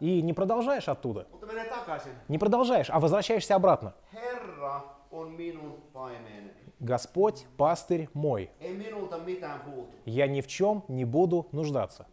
[0.00, 1.26] И не продолжаешь оттуда,
[2.28, 3.94] не продолжаешь, а возвращаешься обратно.
[6.80, 8.50] Господь, пастырь мой,
[10.04, 12.06] я ни в чем не буду нуждаться.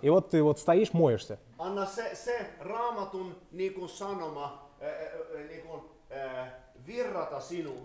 [0.00, 5.42] И вот ты вот стоишь, моешься, Anna se, se raamatun niin kuin sanoma, ää, ää,
[5.48, 6.61] niin kuin, ää, virrata sinuun.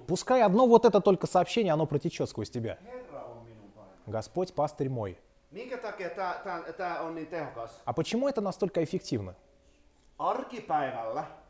[0.07, 2.77] Пускай одно вот это только сообщение, оно протечет сквозь тебя.
[4.05, 5.17] Господь, пастырь мой.
[7.85, 9.35] А почему это настолько эффективно?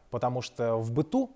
[0.10, 1.32] Потому что в быту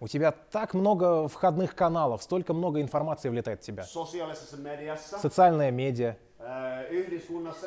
[0.00, 3.84] у тебя так много входных каналов, столько много информации влетает в тебя.
[3.84, 6.16] Социальная медиа,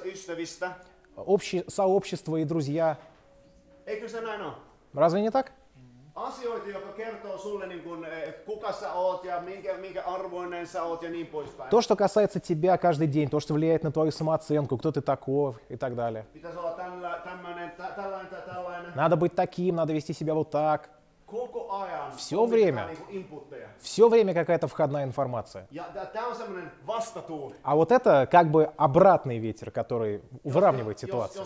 [0.06, 0.76] ystävistä.
[1.16, 2.98] общее, сообщество и друзья.
[4.94, 5.54] Разве не так?
[6.16, 11.04] Asioita, jotka kertoo sulle, niin eh, kuka sä oot ja minkä, minkä arvoinen sä oot
[11.04, 11.70] ja niin poispäin.
[11.70, 15.56] То, что касается тебя каждый день, то, что влияет на твою самооценку, кто ты такой
[15.70, 16.26] и так далее.
[16.34, 18.94] Pitäisi olla tällä, tämmönen, tä, tällainen tällainen.
[18.96, 20.90] Надо быть таким, надо вести себя вот так.
[21.36, 22.90] On время.
[23.80, 25.68] Все время какая-то входная информация.
[27.64, 31.46] А вот это как бы обратный ветер, который выравнивает ситуацию.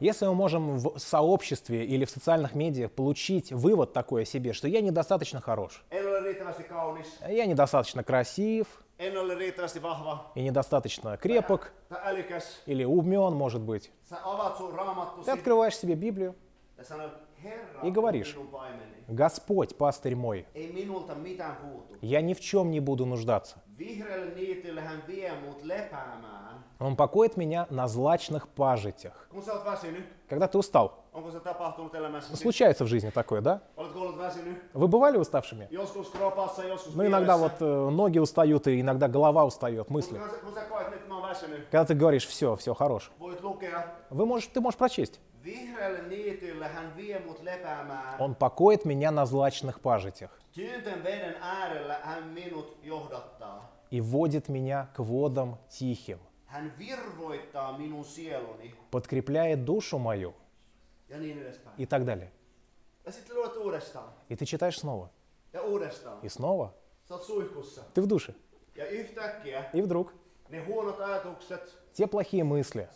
[0.00, 4.68] Если мы можем в сообществе или в социальных медиа получить вывод такой о себе, что
[4.68, 8.66] я недостаточно хорош, я недостаточно красив
[10.34, 11.72] и недостаточно крепок
[12.66, 13.90] или умен, может быть,
[15.24, 16.34] ты открываешь себе Библию,
[17.82, 18.36] И говоришь.
[19.08, 20.46] Господь, пастырь мой,
[22.00, 23.62] я ни в чем не буду нуждаться.
[26.78, 29.28] Он покоит меня на злачных пажитях.
[30.28, 31.04] Когда ты устал,
[32.36, 33.62] случается в жизни такое, да?
[34.72, 35.68] Вы бывали уставшими?
[36.94, 40.18] Ну, иногда вот э, ноги устают, и иногда голова устает, мысли.
[41.70, 43.10] Когда ты говоришь, все, все, хорош.
[44.10, 45.20] Вы можешь, ты можешь прочесть.
[48.20, 50.38] Он покоит меня на злачных пажитях
[53.90, 56.18] и водит меня к водам тихим,
[58.90, 60.34] подкрепляет душу мою
[61.76, 62.30] и так далее.
[64.28, 65.10] И ты читаешь снова,
[66.22, 66.72] и снова.
[67.94, 68.34] Ты в душе.
[69.74, 70.14] И вдруг
[71.94, 72.88] те плохие мысли,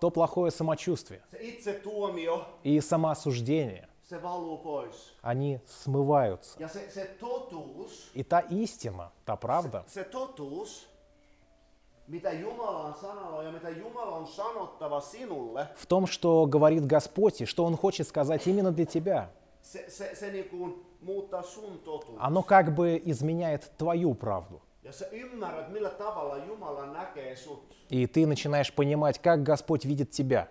[0.00, 1.22] то плохое самочувствие.
[2.62, 3.88] И самоосуждение,
[5.22, 6.58] они смываются.
[8.14, 9.84] И та истина, та правда,
[15.76, 19.30] в том, что говорит Господь и что Он хочет сказать именно для тебя,
[22.18, 24.60] оно как бы изменяет твою правду.
[24.84, 27.74] Ja sä ymmärrät, millä tavalla Jumala näkee sut.
[27.90, 30.46] И ты начинаешь понимать, как Господь видит тебя.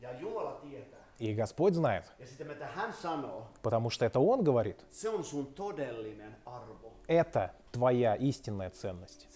[0.00, 1.00] Ja Jumala tietää.
[1.20, 4.84] И Господь знает, Ja sitten mitä hän sanoo, потому что это Он говорит.
[4.90, 6.92] se on sun todellinen arvo.
[7.10, 9.26] Это твоя истинная ценность.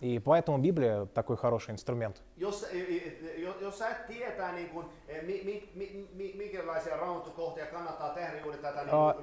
[0.00, 2.22] И поэтому Библия такой хороший инструмент.
[8.92, 9.14] А-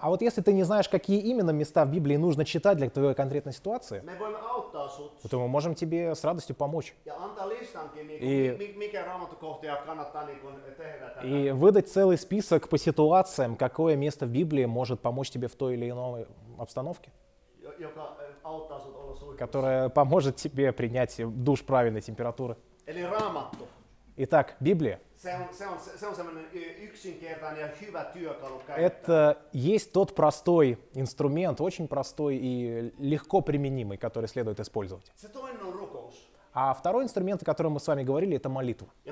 [0.00, 3.14] А вот если ты не знаешь, какие именно места в Библии нужно читать для твоей
[3.14, 4.00] конкретной ситуации,
[5.30, 6.94] то мы можем тебе с радостью помочь.
[11.20, 11.24] Tätä.
[11.24, 15.74] И выдать целый список по ситуациям, какое место в Библии может помочь тебе в той
[15.74, 16.26] или иной
[16.58, 17.10] обстановке,
[17.62, 19.36] suihkussa.
[19.36, 22.56] которая поможет тебе принять душ правильной температуры.
[24.16, 25.00] Итак, Библия
[28.66, 28.86] käyttää.
[28.86, 35.10] это есть тот простой инструмент, очень простой и легко применимый, который следует использовать.
[36.56, 38.86] А второй инструмент, о котором мы с вами говорили, это молитва.
[39.04, 39.10] И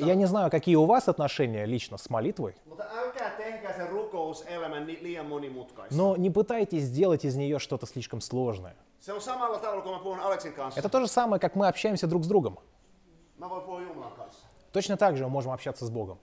[0.00, 2.54] я не знаю, какие у вас отношения лично с молитвой,
[5.90, 8.76] но не пытайтесь сделать из нее что-то слишком сложное.
[10.76, 12.58] Это то же самое, как мы общаемся друг с другом.
[14.72, 16.18] Точно так же мы можем общаться с Богом.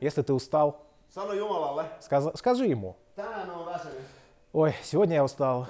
[0.00, 0.86] Если ты устал,
[2.34, 2.96] скажи ему,
[4.52, 5.66] ой, сегодня я устал.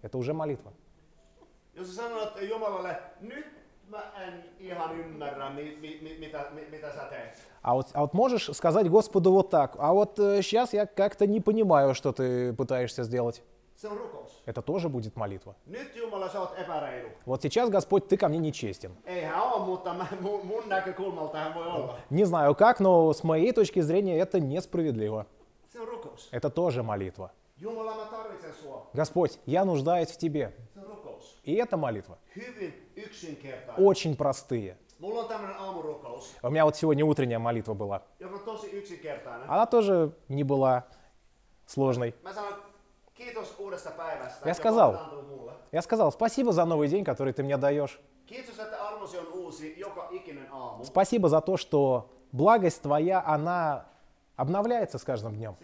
[0.00, 0.72] Это уже молитва.
[1.78, 3.46] Jos sä sanot Jumalalle, nyt
[3.90, 7.48] mä en ihan ymmärrä, mi, mi, mi, mitä, mi, mitä sä teet.
[7.62, 11.40] А вот, а вот можешь сказать Господу вот так, а вот сейчас я как-то не
[11.40, 13.42] понимаю, что ты пытаешься сделать.
[14.44, 15.54] Это тоже будет молитва.
[15.66, 16.28] Nyt Jumala.
[17.26, 18.96] Вот сейчас, Господь, ты ко мне нечестен.
[19.06, 19.30] Ole.
[22.10, 25.26] Не знаю как, но с моей точки зрения это несправедливо.
[26.32, 27.30] Это тоже молитва.
[27.56, 27.94] Jumala.
[28.94, 30.52] Господь, я нуждаюсь в Тебе.
[31.44, 32.18] И это молитва.
[32.34, 32.72] Hyvin.
[33.76, 34.76] Очень простые.
[35.00, 38.02] У меня вот сегодня утренняя молитва была.
[39.46, 40.86] Она тоже не была
[41.66, 42.14] сложной.
[44.44, 44.96] Joka сказал.
[45.72, 48.00] Я сказал, спасибо за новый день, который ты мне даешь.
[50.84, 53.86] Спасибо за то, что благость Твоя, она
[54.36, 55.56] обновляется с каждым днем.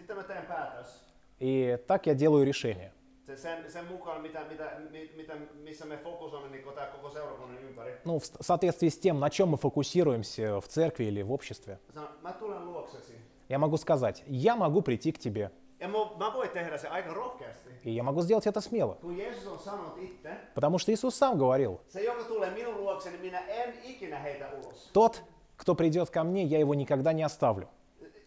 [1.39, 2.91] И так я делаю решение.
[3.25, 7.57] Se, sen, sen mukaan, mitä, mitä, mi- mitä, missä me fokusoimme niin tämä koko seurakunnan
[7.63, 7.91] ympäri.
[8.05, 11.79] Ну, в соответствии с тем, на чем мы фокусируемся в церкви или в обществе.
[12.21, 13.15] Mä tulen luoksesi.
[13.49, 15.51] Я могу сказать, я могу прийти к тебе.
[15.79, 17.69] Ja mä, mä voin tehdä se aika rohkeasti.
[17.85, 18.95] И я могу сделать это смело.
[19.01, 23.17] Kun Jeesus on sanonut itse, Потому что Иисус сам говорил, se joka tulee minun luokseni,
[23.17, 24.89] minä en ikinä heitä ulos.
[24.93, 25.23] тот,
[25.57, 27.67] кто придет ко мне, я его никогда не оставлю.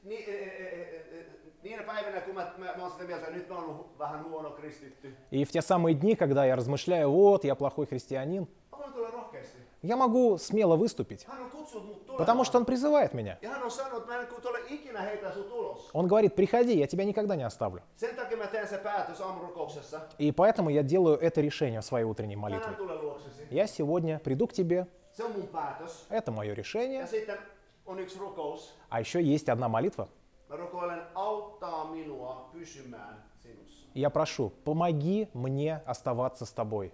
[0.04, 1.26] Ni, e, e, e, e,
[1.62, 5.14] niinä päivinä, kun mä, mä, mä oon sitä mieltä, nyt mä hu- vähän huono kristitty.
[5.30, 8.46] И в те самые дни, когда я размышляю, вот, я плохой христианин,
[9.82, 11.26] я могу смело выступить,
[12.16, 13.38] потому что Он призывает меня.
[15.92, 17.82] Он говорит, приходи, я тебя никогда не оставлю.
[20.18, 22.76] И поэтому я делаю это решение в своей утренней молитве.
[23.50, 24.88] Я сегодня приду к тебе,
[26.08, 27.06] это мое решение.
[28.88, 30.08] А еще есть одна молитва.
[30.48, 33.27] Mä rukoilen auttaa minua pysymään sinussa.
[33.98, 36.92] Я прошу, помоги мне оставаться с тобой.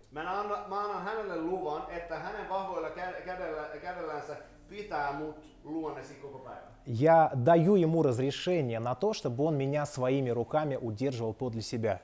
[6.86, 12.00] Я даю ему разрешение на то, чтобы он меня своими руками удерживал подле себя.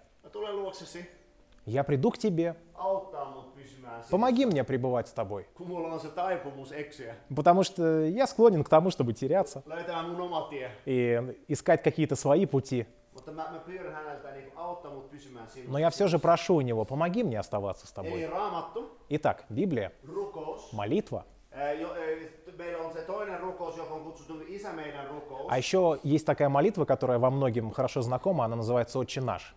[1.64, 2.57] Я приду к тебе,
[4.11, 5.46] помоги мне пребывать с тобой.
[7.34, 9.62] Потому что я склонен к тому, чтобы теряться
[10.84, 12.86] и искать какие-то свои пути.
[15.67, 18.29] Но я все же прошу у него, помоги мне оставаться с тобой.
[19.09, 19.93] Итак, Библия,
[20.73, 21.27] молитва.
[24.77, 29.21] Meidän rukous, А еще есть такая молитва, которая во многим хорошо знакома, она называется «Отче
[29.21, 29.55] наш»,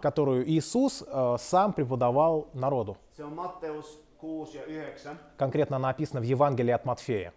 [0.00, 2.96] которую Иисус э, сам преподавал народу.
[4.22, 5.18] Se on Matteus 6 ja 9.
[5.36, 7.32] Конкретно она описана в Евангелии от Матфея.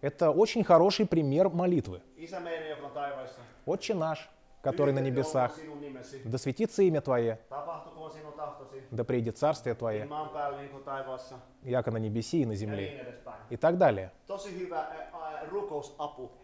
[0.00, 2.02] Это очень хороший пример молитвы.
[3.64, 4.28] «Отче наш,
[4.62, 5.56] который на небесах,
[6.24, 7.38] да светится имя Твое,
[8.90, 10.08] да придет царствие Твое,
[11.62, 13.16] яко на небеси и на земле».
[13.50, 14.10] И так далее.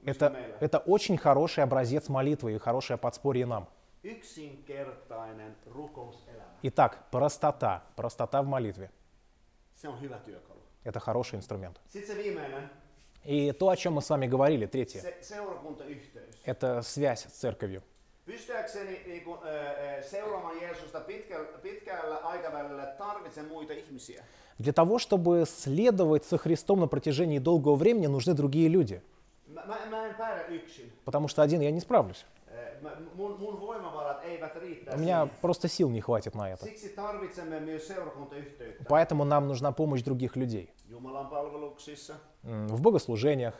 [0.05, 3.67] Это, это очень хороший образец молитвы и хорошее подспорье нам.
[6.63, 7.83] Итак, простота.
[7.97, 8.91] Простота в молитве.
[10.85, 11.81] Это хороший инструмент.
[13.25, 15.03] И то, о чем мы с вами говорили, третье,
[16.45, 17.83] это связь с церковью.
[18.29, 24.25] Pystyäkseni niin kuin, ää, seuraamaan Jeesusta pitkällä, pitkällä aikavälillä tarvitsen muita ihmisiä.
[24.59, 29.01] Для того, чтобы следовать со Христом на протяжении долгого времени, нужны другие люди.
[31.05, 32.27] Потому что один я не справлюсь.
[33.17, 33.57] Mun, mun
[34.93, 36.67] У меня просто сил не хватит на это.
[38.89, 40.71] Поэтому нам нужна помощь других людей.
[42.43, 43.55] В богослужениях,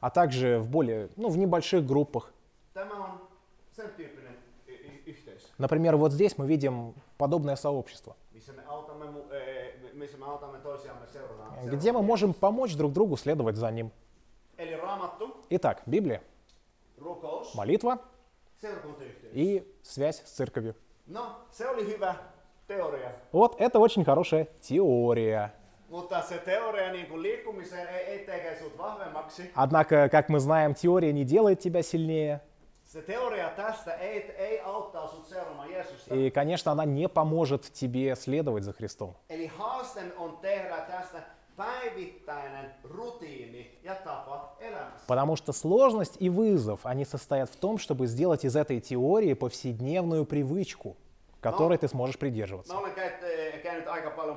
[0.00, 2.32] а также в более, ну, в небольших группах.
[5.58, 8.16] Например, вот здесь мы видим подобное сообщество,
[11.64, 13.90] где мы можем помочь друг другу следовать за ним.
[15.50, 16.22] Итак, Библия,
[17.54, 17.98] молитва
[19.32, 20.74] и связь с церковью.
[23.32, 25.54] Вот это очень хорошая теория.
[29.54, 32.40] Однако, как мы знаем, теория не делает тебя сильнее.
[36.10, 39.16] И, конечно, она не поможет тебе следовать за Христом.
[39.28, 41.22] Eli haaste on tehdä tästä
[41.56, 44.41] päivittäinen rutiini ja tapa elämässä.
[45.06, 50.24] Потому что сложность и вызов, они состоят в том, чтобы сделать из этой теории повседневную
[50.24, 50.96] привычку,
[51.40, 52.72] которой ты сможешь придерживаться.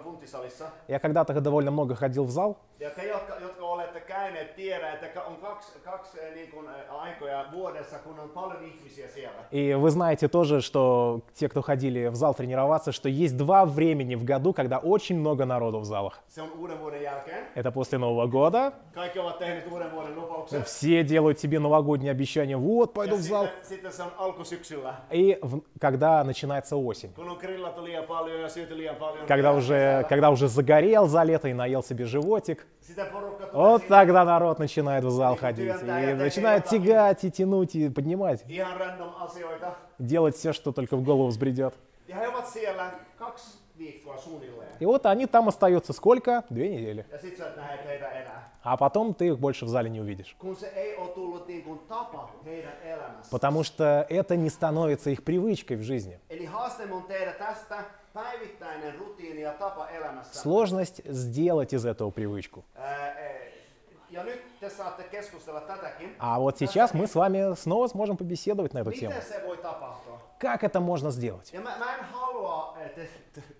[0.05, 0.70] Punttisalissa.
[0.88, 3.55] Я когда-то довольно много ходил в зал, Ja te, jotka, jotka olette
[4.26, 8.63] käyneet, tiedä, että on kaksi, kaksi eh, niin kuin, eh, aikoja vuodessa, kun on paljon
[8.63, 9.41] ihmisiä siellä.
[9.51, 14.15] И вы знаете тоже, что те, кто ходили в зал тренироваться, что есть два времени
[14.15, 16.19] в году, когда очень много народу в залах.
[16.28, 17.45] Se on uuden vuoden jälkeen.
[17.55, 18.73] Это после Нового года.
[18.93, 20.63] Kaikki ovat tehneet uuden vuoden lupauksen.
[20.63, 22.57] Все делают себе новогодние обещания.
[22.57, 23.45] Вот, пойду Ja в зал.
[23.45, 24.93] sitten, sitten se on alkusyksyllä.
[25.11, 27.11] И в- когда начинается осень.
[27.15, 29.26] Kun on grillattu liian paljon ja syöty liian paljon.
[29.28, 32.67] Когда уже, когда уже загорел за лето и наел себе животик,
[33.53, 35.73] вот тогда народ начинает в зал ходить.
[35.81, 38.45] И начинает тягать и тянуть и поднимать.
[39.99, 41.73] Делать все, что только в голову взбредет.
[43.77, 44.77] Suunnilleen.
[44.79, 46.43] И вот они там остаются сколько?
[46.49, 47.05] Две недели.
[48.63, 50.36] А потом ты их больше в зале не увидишь.
[53.31, 56.19] Потому что это не становится их привычкой в жизни.
[56.29, 57.83] Eli haaste on tehdä tästä
[58.13, 59.34] päivittäinen rutiini ja tapa elämässä.
[60.31, 62.65] Sложность сделать из этого привычку.
[65.11, 66.15] Keskustella tätäkin.
[66.19, 69.13] А вот сейчас мы с вами снова сможем побеседовать на эту тему.
[70.39, 71.49] Как это можно сделать?
[71.53, 73.01] Ja mä, mä en halua, että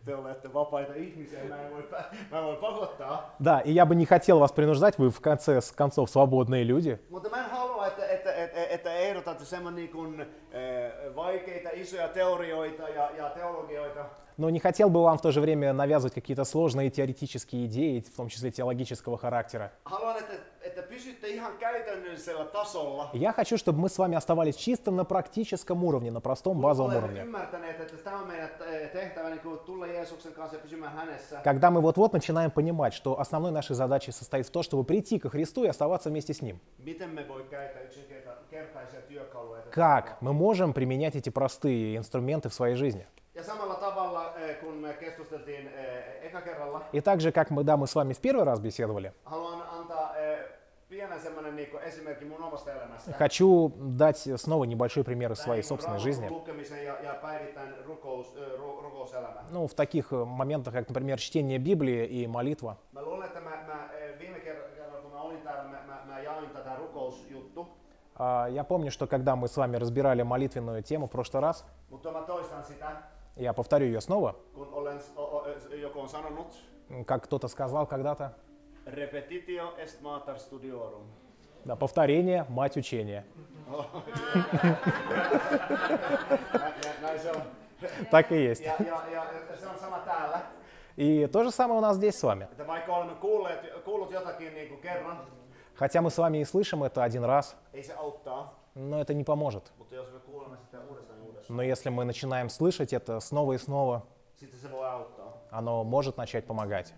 [0.06, 1.84] te, te olette vapaita ihmisiä, mä en voi,
[2.32, 3.36] mä en voi pakottaa.
[3.43, 6.99] Да, и я бы не хотел вас принуждать, вы в конце с концов свободные люди.
[7.10, 12.08] Mutta mä en halua, että, että, että, että ehdotatte semmoinen niin kuin, äh, vaikeita isoja
[12.08, 14.06] teorioita ja, ja teologioita.
[14.38, 18.18] Но не хотел бы вам в то же время навязывать какие-то сложные теоретические идеи, в
[18.18, 19.72] том числе теологического характера.
[19.86, 20.34] Haluan, että,
[20.76, 23.09] että pysytte ihan käytännöllisellä tasolla.
[23.13, 27.26] Я хочу, чтобы мы с вами оставались чисто на практическом уровне, на простом базовом уровне.
[31.43, 35.30] Когда мы вот-вот начинаем понимать, что основной нашей задачей состоит в том, чтобы прийти ко
[35.30, 36.59] Христу и оставаться вместе с Ним.
[39.71, 43.07] Как мы можем применять эти простые инструменты в своей жизни?
[46.26, 49.11] Eka kerralla, И так же, как мы, да, мы с вами в первый раз беседовали,
[49.26, 50.39] haluan antaa eh,
[50.89, 51.05] pienen semmoinen niin esimerkki mun omasta elämästä.
[53.18, 56.28] Хочу дать снова небольшой пример из своей собственной жизни.
[58.57, 59.41] ru, rukouselämä.
[59.51, 62.78] Ну, в таких э, моментах, как, например, чтение Библии и молитва.
[68.18, 71.66] А, Я помню, что когда мы с вами разбирали молитвенную тему в прошлый раз,
[73.36, 74.36] я повторю ее снова,
[76.89, 78.34] м, как кто-то сказал когда-то,
[78.86, 81.05] repetitio est mater studiorum.
[81.65, 83.25] да, повторение– мать учения.
[88.11, 88.63] Так и есть.
[90.95, 92.47] И то же самое у нас здесь с вами.
[95.75, 97.57] Хотя мы с вами и слышим это один раз,
[98.75, 99.73] но это не поможет.
[101.49, 104.05] Но если мы начинаем слышать это снова и снова,
[105.58, 106.93] оно может начать помогать.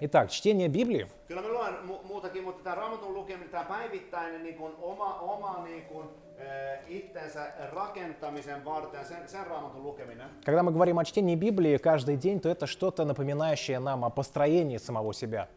[0.00, 4.54] Итак, чтение Библии kyllä mä luen mu- muutakin, mutta tämä raamatun lukeminen, tämä päivittäinen niin
[4.54, 6.06] kuin oma, oma niin kuin,
[6.38, 6.46] ää,
[6.88, 12.40] itsensä rakentamisen varten, sen, sen raamatun lukeminen, Когда мы говорим о чтении Библии каждый день,
[12.40, 15.48] то это что-то напоминающее нам о построении самого себя.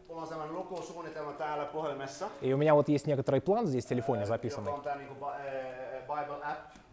[2.40, 4.72] И у меня вот есть некоторый план здесь в телефоне записанный.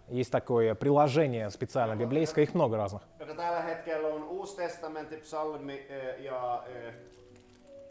[0.10, 3.02] Есть такое приложение специально библейское, их много разных.
[3.40, 6.94] tällä hetkellä on Uusi testamentti, psalmi ää, ja ää,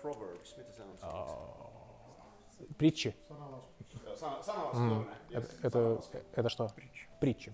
[0.03, 0.89] Proverbs, mitä se on?
[2.79, 3.15] Притчи.
[4.15, 5.05] Sanalaskirja.
[5.63, 5.99] Это,
[6.37, 6.69] это, что?
[7.21, 7.53] Притчи.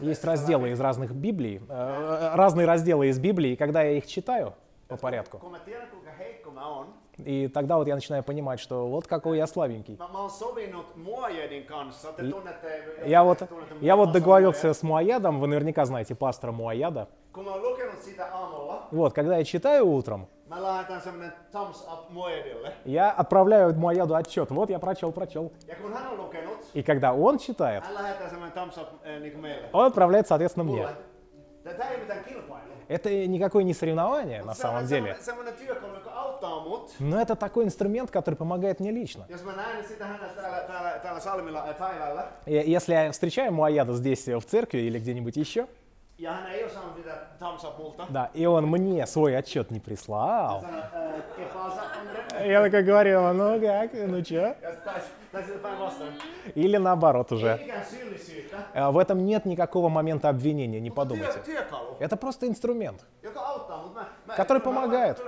[0.00, 4.54] Есть разделы из разных Библий, э, разные разделы из Библии, и когда я их читаю
[4.88, 5.40] по порядку,
[7.24, 9.96] И тогда вот я начинаю понимать, что вот какой я слабенький.
[12.30, 13.08] tunnette...
[13.08, 13.42] Я вот,
[13.80, 17.08] я вот договорился с Муаядом, вы наверняка знаете пастора Муаяда.
[18.90, 20.28] Вот, когда я читаю утром,
[22.84, 24.50] я отправляю Муаяду отчет.
[24.50, 25.52] Вот я прочел, прочел.
[26.72, 27.84] И когда он читает,
[29.04, 30.88] äh, он отправляет, соответственно, мне.
[32.88, 35.14] Это никакое не соревнование на самом деле,
[37.00, 39.24] но это такой инструмент, который помогает мне лично.
[42.46, 45.66] Äh, Если я встречаю Муаяда здесь э, в церкви или где-нибудь еще,
[48.10, 50.62] да, и он мне свой отчет не прислал,
[52.40, 54.54] äh, я такой говорю, ну как, ну чё?
[56.54, 57.58] Или наоборот уже.
[58.74, 61.40] Э, В этом нет никакого момента обвинения, не подумайте.
[62.00, 63.04] Это просто инструмент.
[64.36, 65.20] Который помогает.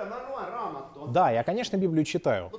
[1.09, 2.51] Да, я, конечно, Библию читаю,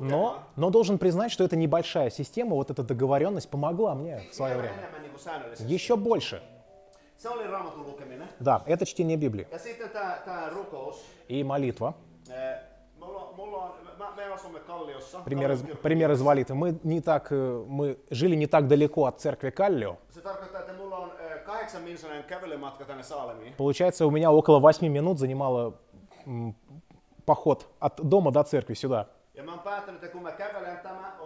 [0.00, 4.56] но, но должен признать, что это небольшая система, вот эта договоренность помогла мне в свое
[4.56, 4.74] время.
[5.60, 6.42] Еще больше.
[8.40, 9.46] Да, это чтение Библии.
[11.28, 11.94] И молитва.
[12.28, 12.58] Eh,
[13.02, 13.72] Mulla, mulla on,
[15.24, 16.54] Пример из, пример из молитвы.
[16.54, 19.96] Мы, не так, э, мы жили не так далеко от церкви Каллио.
[20.14, 20.22] Eh.
[23.56, 25.74] Получается, у меня около 8 минут занимало
[27.24, 29.06] поход от дома до церкви сюда.
[29.34, 31.21] Ja mä oon päättänyt, että kun mä kävelen, tämä on taskussa.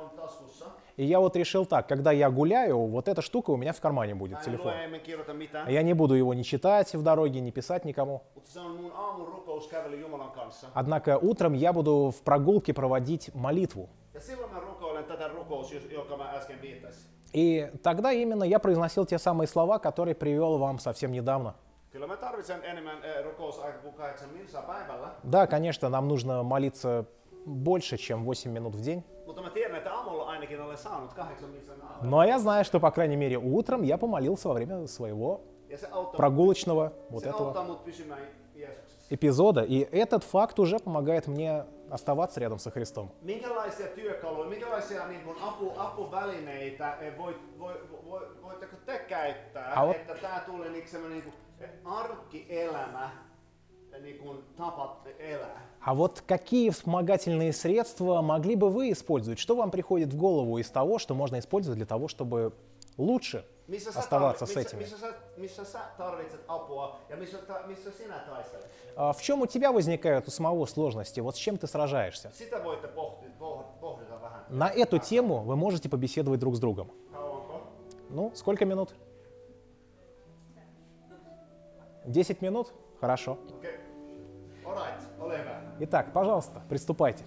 [0.96, 4.14] И я вот решил так, когда я гуляю, вот эта штука у меня в кармане
[4.14, 4.72] будет, en телефон.
[5.34, 5.70] mitään.
[5.70, 8.22] Я не буду его не читать в дороге, не писать никому.
[10.34, 10.68] Kanssa.
[10.74, 13.90] Однако утром я буду в прогулке проводить молитву.
[17.32, 21.54] И тогда именно я произносил те самые слова, которые привел вам совсем недавно.
[24.66, 25.14] Päivällä.
[25.22, 27.06] Да, конечно, нам нужно молиться
[27.46, 29.02] больше, чем 8 минут в день.
[32.02, 35.40] Но я знаю, что, по крайней мере, утром я помолился во время своего
[36.16, 38.16] прогулочного вот этого Jeesuksessa.
[39.10, 39.62] эпизода.
[39.62, 43.10] И этот факт уже помогает мне оставаться рядом со Христом.
[43.22, 44.66] Minkälaisia työkaluja,
[55.80, 59.38] А вот какие вспомогательные средства могли бы вы использовать?
[59.38, 62.52] Что вам приходит в голову из того, что можно использовать для того, чтобы
[62.96, 63.44] лучше
[63.94, 64.80] оставаться с этими?
[68.28, 68.66] taistelet?
[68.96, 71.20] А В чем у тебя возникают у самого сложности?
[71.20, 72.32] Вот с чем ты сражаешься?
[74.48, 76.90] На эту тему вы можете побеседовать друг с другом.
[78.08, 78.94] Ну, сколько минут?
[82.06, 82.72] 10 минут?
[83.00, 83.38] Хорошо.
[83.60, 83.75] Okay.
[85.80, 87.24] Итак, пожалуйста, приступайте.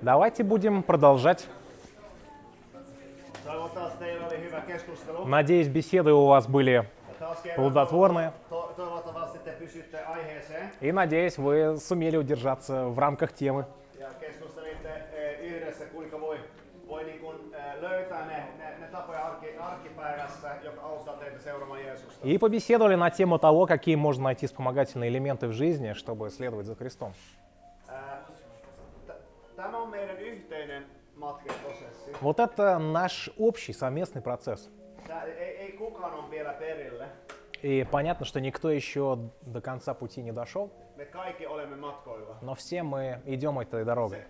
[0.00, 1.46] Давайте будем продолжать.
[5.24, 6.88] Надеюсь, беседы у вас были
[7.56, 8.32] плодотворные.
[10.80, 13.66] И надеюсь, вы сумели удержаться в рамках темы.
[14.02, 16.40] ja keskustelitte eh, yhdessä, kuinka voi,
[16.88, 21.80] voi niin kuin, eh, löytää ne, ne, ne tapoja arki, arkipäivässä, joka auttaa teitä seuraamaan
[21.80, 22.11] Jeesusta.
[22.22, 26.76] И побеседовали на тему того, какие можно найти вспомогательные элементы в жизни, чтобы следовать за
[26.76, 27.14] Христом.
[32.20, 34.70] Вот это наш общий совместный процесс.
[37.62, 40.70] И понятно, что никто еще до конца пути не дошел,
[42.40, 44.24] но все мы идем этой дорогой.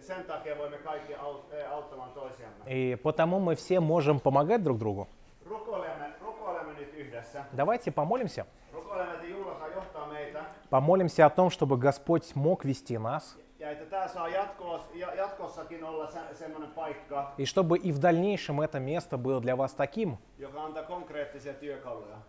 [2.67, 5.09] И потому мы все можем помогать друг другу.
[5.45, 7.12] Rukoilemme, rukoilemme nyt yhdessä.
[7.53, 8.47] Давайте помолимся.
[10.71, 13.37] Помолимся о том, чтобы Господь mог вести нас,
[16.75, 20.19] paikka, и чтобы и в дальнейшем это место было для вас таким,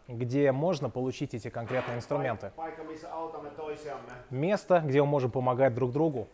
[0.07, 2.51] где можно получить эти конкретные инструменты.
[4.29, 6.27] Место, где мы можем помогать друг другу,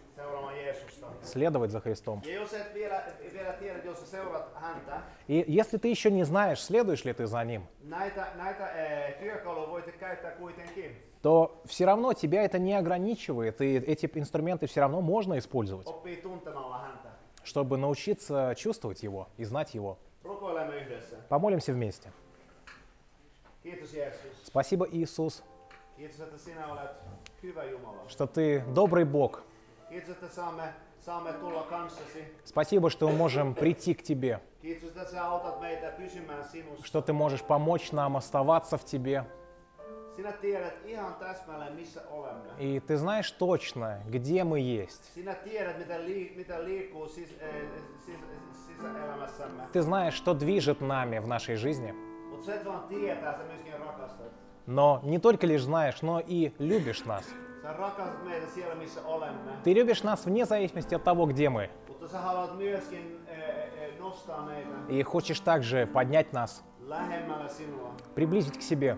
[1.23, 2.21] следовать за Христом.
[5.27, 7.67] И если ты еще не знаешь, следуешь ли ты за Ним,
[10.39, 10.95] kuitenkin.
[11.21, 15.87] то все равно тебя это не ограничивает, и эти инструменты все равно можно использовать,
[17.43, 19.97] чтобы научиться чувствовать Его и знать Его.
[21.29, 22.11] Помолимся вместе.
[24.43, 25.43] Спасибо, Иисус,
[28.07, 29.43] что Ты добрый Бог.
[32.43, 34.41] Спасибо, что мы можем прийти к Тебе,
[36.83, 39.25] что Ты можешь помочь нам оставаться в Тебе.
[42.59, 45.11] И Ты знаешь точно, где мы есть.
[48.81, 49.71] Äh.
[49.73, 51.93] Ты знаешь, что движет нами в нашей жизни.
[54.65, 57.25] Но не только лишь знаешь, но и любишь нас.
[59.63, 61.69] Ты любишь нас вне зависимости от того, где мы.
[61.99, 62.09] Äh,
[63.77, 66.63] äh, И хочешь также поднять нас,
[68.15, 68.97] приблизить к себе.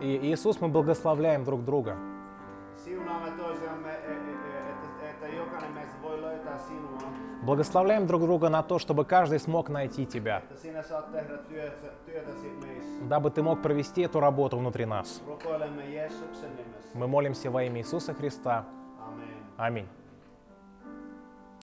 [0.00, 1.96] И Иисус, мы благословляем друг друга.
[2.76, 6.93] Siunaamme toisiamme, e- e- e- että, että jokainen meistä voi löytää sinua.
[7.44, 10.42] Благословляем друг друга на то, чтобы каждый смог найти Тебя,
[13.02, 15.20] дабы Ты мог провести эту работу внутри нас.
[16.94, 18.64] Мы молимся во имя Иисуса Христа.
[19.58, 19.86] Аминь.